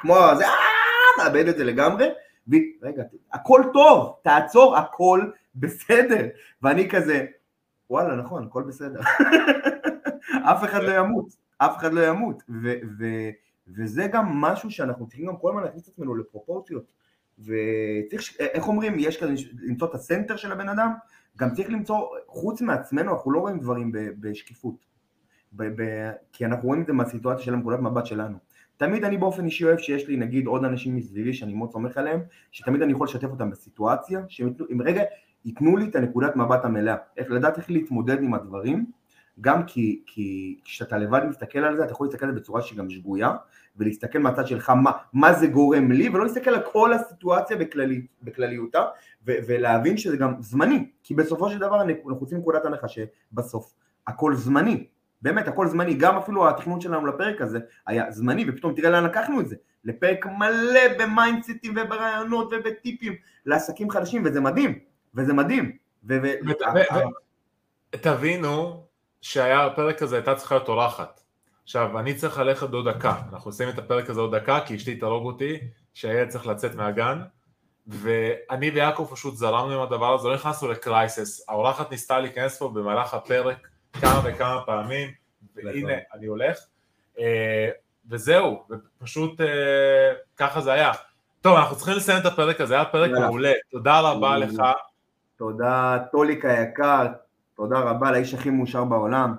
כמו 0.00 0.14
זה, 0.36 0.46
אה! 0.46 0.52
מאבד 1.18 1.48
את 1.48 1.56
זה 1.56 1.64
לגמרי, 1.64 2.08
ורגע, 2.48 3.02
הכל 3.32 3.62
טוב, 3.72 4.14
תעצור, 4.22 4.76
הכל 4.76 5.30
בסדר. 5.54 6.26
ואני 6.62 6.90
כזה, 6.90 7.26
וואלה, 7.90 8.16
נכון, 8.16 8.44
הכל 8.44 8.62
בסדר. 8.62 9.00
אף 10.52 10.64
אחד 10.64 10.82
לא 10.82 10.92
ימות, 10.92 11.26
אף 11.58 11.76
אחד 11.76 11.92
לא 11.92 12.06
ימות. 12.06 12.42
ו- 12.48 12.80
ו- 12.98 13.30
וזה 13.76 14.06
גם 14.06 14.26
משהו 14.26 14.70
שאנחנו 14.70 15.06
צריכים 15.06 15.26
גם 15.26 15.36
כל 15.36 15.48
הזמן 15.50 15.62
להכניס 15.62 15.82
את 15.82 15.88
עצמנו 15.88 16.14
לפרופורציות. 16.14 16.84
וצריך, 17.38 18.36
איך 18.38 18.68
אומרים, 18.68 18.94
יש 18.98 19.22
כזה 19.22 19.32
למצוא 19.62 19.88
את 19.88 19.94
הסנטר 19.94 20.36
של 20.36 20.52
הבן 20.52 20.68
אדם, 20.68 20.92
גם 21.36 21.54
צריך 21.54 21.70
למצוא, 21.70 22.08
חוץ 22.26 22.60
מעצמנו, 22.60 23.12
אנחנו 23.12 23.30
לא 23.30 23.40
רואים 23.40 23.58
דברים 23.58 23.92
בשקיפות. 23.92 24.91
ב- 25.52 25.82
ב- 25.82 26.10
כי 26.32 26.44
אנחנו 26.44 26.68
רואים 26.68 26.82
את 26.82 26.86
זה 26.86 26.92
מהסיטואציה 26.92 27.44
של 27.44 27.56
נקודת 27.56 27.80
מבט 27.80 28.06
שלנו. 28.06 28.38
תמיד 28.76 29.04
אני 29.04 29.16
באופן 29.16 29.44
אישי 29.44 29.64
אוהב 29.64 29.78
שיש 29.78 30.08
לי 30.08 30.16
נגיד 30.16 30.46
עוד 30.46 30.64
אנשים 30.64 30.96
מסביבי 30.96 31.34
שאני 31.34 31.54
מאוד 31.54 31.72
סומך 31.72 31.96
עליהם, 31.98 32.20
שתמיד 32.52 32.82
אני 32.82 32.92
יכול 32.92 33.06
לשתף 33.06 33.28
אותם 33.28 33.50
בסיטואציה, 33.50 34.20
שהם 34.28 34.52
רגע 34.80 35.02
ייתנו 35.44 35.76
לי 35.76 35.88
את 35.88 35.96
הנקודת 35.96 36.36
מבט 36.36 36.64
המלאה, 36.64 36.96
איך 37.16 37.30
לדעת 37.30 37.58
איך 37.58 37.70
להתמודד 37.70 38.22
עם 38.22 38.34
הדברים, 38.34 38.86
גם 39.40 39.66
כי, 39.66 40.02
כי 40.06 40.58
כשאתה 40.64 40.98
לבד 40.98 41.20
מסתכל 41.28 41.58
על 41.58 41.76
זה, 41.76 41.84
אתה 41.84 41.92
יכול 41.92 42.06
להסתכל 42.06 42.26
על 42.26 42.34
זה 42.34 42.40
בצורה 42.40 42.62
שהיא 42.62 42.78
גם 42.78 42.90
שגויה, 42.90 43.32
ולהסתכל 43.76 44.18
מהצד 44.18 44.46
שלך 44.46 44.70
מה, 44.70 44.90
מה 45.12 45.32
זה 45.32 45.46
גורם 45.46 45.92
לי, 45.92 46.08
ולא 46.08 46.24
להסתכל 46.24 46.50
על 46.50 46.62
כל 46.72 46.92
הסיטואציה 46.92 47.56
בכללי, 47.56 48.06
בכלליותה, 48.22 48.84
ו, 49.26 49.32
ולהבין 49.46 49.96
שזה 49.96 50.16
גם 50.16 50.34
זמני, 50.40 50.86
כי 51.02 51.14
בסופו 51.14 51.50
של 51.50 51.58
דבר 51.58 51.82
אנחנו 51.82 52.18
רוצים 52.18 52.38
נקודת 52.38 52.64
הנחה 52.64 52.86
שבסוף 52.88 53.74
הכל 54.06 54.34
זמני, 54.34 54.86
באמת 55.22 55.48
הכל 55.48 55.66
זמני, 55.66 55.94
גם 55.94 56.16
אפילו 56.16 56.48
התכנון 56.48 56.80
שלנו 56.80 57.06
לפרק 57.06 57.40
הזה 57.40 57.58
היה 57.86 58.10
זמני, 58.10 58.44
ופתאום 58.48 58.74
תראה 58.74 58.90
לאן 58.90 59.04
לקחנו 59.04 59.40
את 59.40 59.48
זה, 59.48 59.56
לפרק 59.84 60.26
מלא 60.26 60.80
במיינדסטים 60.98 61.74
וברעיונות 61.76 62.52
ובטיפים 62.52 63.14
לעסקים 63.46 63.90
חדשים, 63.90 64.22
וזה 64.24 64.40
מדהים, 64.40 64.78
וזה 65.14 65.32
מדהים. 65.32 65.76
תבינו 67.90 68.84
שהפרק 69.20 70.02
הזה 70.02 70.16
הייתה 70.16 70.34
צריכה 70.34 70.54
להיות 70.54 70.68
אורחת. 70.68 71.20
עכשיו, 71.62 71.98
אני 71.98 72.14
צריך 72.14 72.38
ללכת 72.38 72.72
עוד 72.72 72.88
דקה, 72.88 73.14
אנחנו 73.32 73.48
עושים 73.48 73.68
את 73.68 73.78
הפרק 73.78 74.10
הזה 74.10 74.20
עוד 74.20 74.36
דקה, 74.36 74.60
כי 74.66 74.76
אשתי 74.76 74.96
תהרוג 74.96 75.26
אותי, 75.26 75.58
שהילד 75.94 76.28
צריך 76.28 76.46
לצאת 76.46 76.74
מהגן, 76.74 77.18
ואני 77.86 78.70
ויעקב 78.70 79.08
פשוט 79.10 79.34
זרמנו 79.34 79.74
עם 79.74 79.80
הדבר 79.80 80.14
הזה, 80.14 80.28
לא 80.28 80.34
נכנסנו 80.34 80.68
לקרייסס, 80.68 81.48
האורחת 81.48 81.90
ניסתה 81.90 82.20
להיכנס 82.20 82.58
פה 82.58 82.68
במהלך 82.68 83.14
הפרק 83.14 83.68
כמה 84.00 84.20
וכמה 84.24 84.60
פעמים, 84.66 85.10
והנה, 85.54 85.92
אני 86.14 86.26
הולך, 86.26 86.58
אה, 87.18 87.68
וזהו, 88.08 88.64
ופשוט 88.70 89.40
אה, 89.40 90.12
ככה 90.36 90.60
זה 90.60 90.72
היה. 90.72 90.92
טוב, 91.40 91.56
אנחנו 91.56 91.76
צריכים 91.76 91.94
לסיים 91.94 92.20
את 92.20 92.26
הפרק 92.26 92.60
הזה, 92.60 92.74
היה 92.74 92.84
פרק 92.84 93.10
מעולה, 93.10 93.52
תודה 93.70 94.00
רבה 94.00 94.38
לך. 94.38 94.62
תודה, 95.36 95.98
טוליק 96.12 96.44
היקר, 96.44 97.06
תודה 97.56 97.78
רבה 97.78 98.10
לאיש 98.10 98.34
הכי 98.34 98.50
מאושר 98.50 98.84
בעולם. 98.84 99.34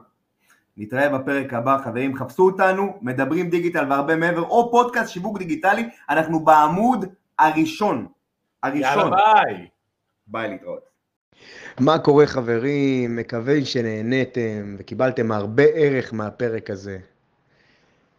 נתראה 0.77 1.17
בפרק 1.17 1.53
הבא, 1.53 1.77
חברים, 1.83 2.17
חפשו 2.17 2.45
אותנו, 2.45 2.99
מדברים 3.01 3.49
דיגיטל 3.49 3.85
והרבה 3.89 4.15
מעבר, 4.15 4.41
או 4.41 4.71
פודקאסט 4.71 5.13
שיווק 5.13 5.37
דיגיטלי, 5.37 5.89
אנחנו 6.09 6.39
בעמוד 6.39 7.05
הראשון. 7.39 8.07
הראשון. 8.63 8.81
יאללה 8.81 9.09
ביי. 9.09 9.67
ביי 10.27 10.49
להתראות. 10.49 10.92
מה 11.79 11.99
קורה 11.99 12.27
חברים? 12.27 13.15
מקווה 13.15 13.65
שנהניתם 13.65 14.75
וקיבלתם 14.77 15.31
הרבה 15.31 15.63
ערך 15.63 16.13
מהפרק 16.13 16.69
הזה. 16.69 16.97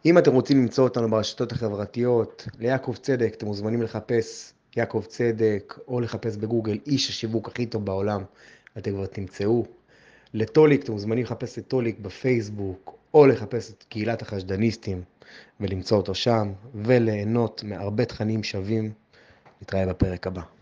אם 0.07 0.18
אתם 0.18 0.33
רוצים 0.33 0.59
למצוא 0.59 0.85
אותנו 0.85 1.11
ברשתות 1.11 1.53
החברתיות, 1.53 2.48
ליעקב 2.61 2.94
צדק, 3.03 3.35
אתם 3.37 3.46
מוזמנים 3.46 3.83
לחפש 3.83 4.53
יעקב 4.77 5.05
צדק, 5.09 5.79
או 5.88 6.00
לחפש 6.00 6.37
בגוגל 6.37 6.79
איש 6.87 7.11
השיווק 7.11 7.48
הכי 7.48 7.66
טוב 7.66 7.85
בעולם, 7.85 8.22
אתם 8.79 8.90
כבר 8.90 9.07
תמצאו. 9.07 9.66
לטוליק, 10.35 10.83
אתם 10.83 10.92
מוזמנים 10.92 11.24
לחפש 11.24 11.59
את 11.59 11.68
טוליק 11.68 11.98
בפייסבוק, 11.98 12.96
או 13.14 13.27
לחפש 13.27 13.70
את 13.70 13.85
קהילת 13.88 14.22
החשדניסטים 14.22 15.03
ולמצוא 15.61 15.96
אותו 15.96 16.14
שם, 16.14 16.53
וליהנות 16.74 17.64
מהרבה 17.64 18.05
תכנים 18.05 18.42
שווים. 18.42 18.92
נתראה 19.62 19.87
בפרק 19.87 20.27
הבא. 20.27 20.53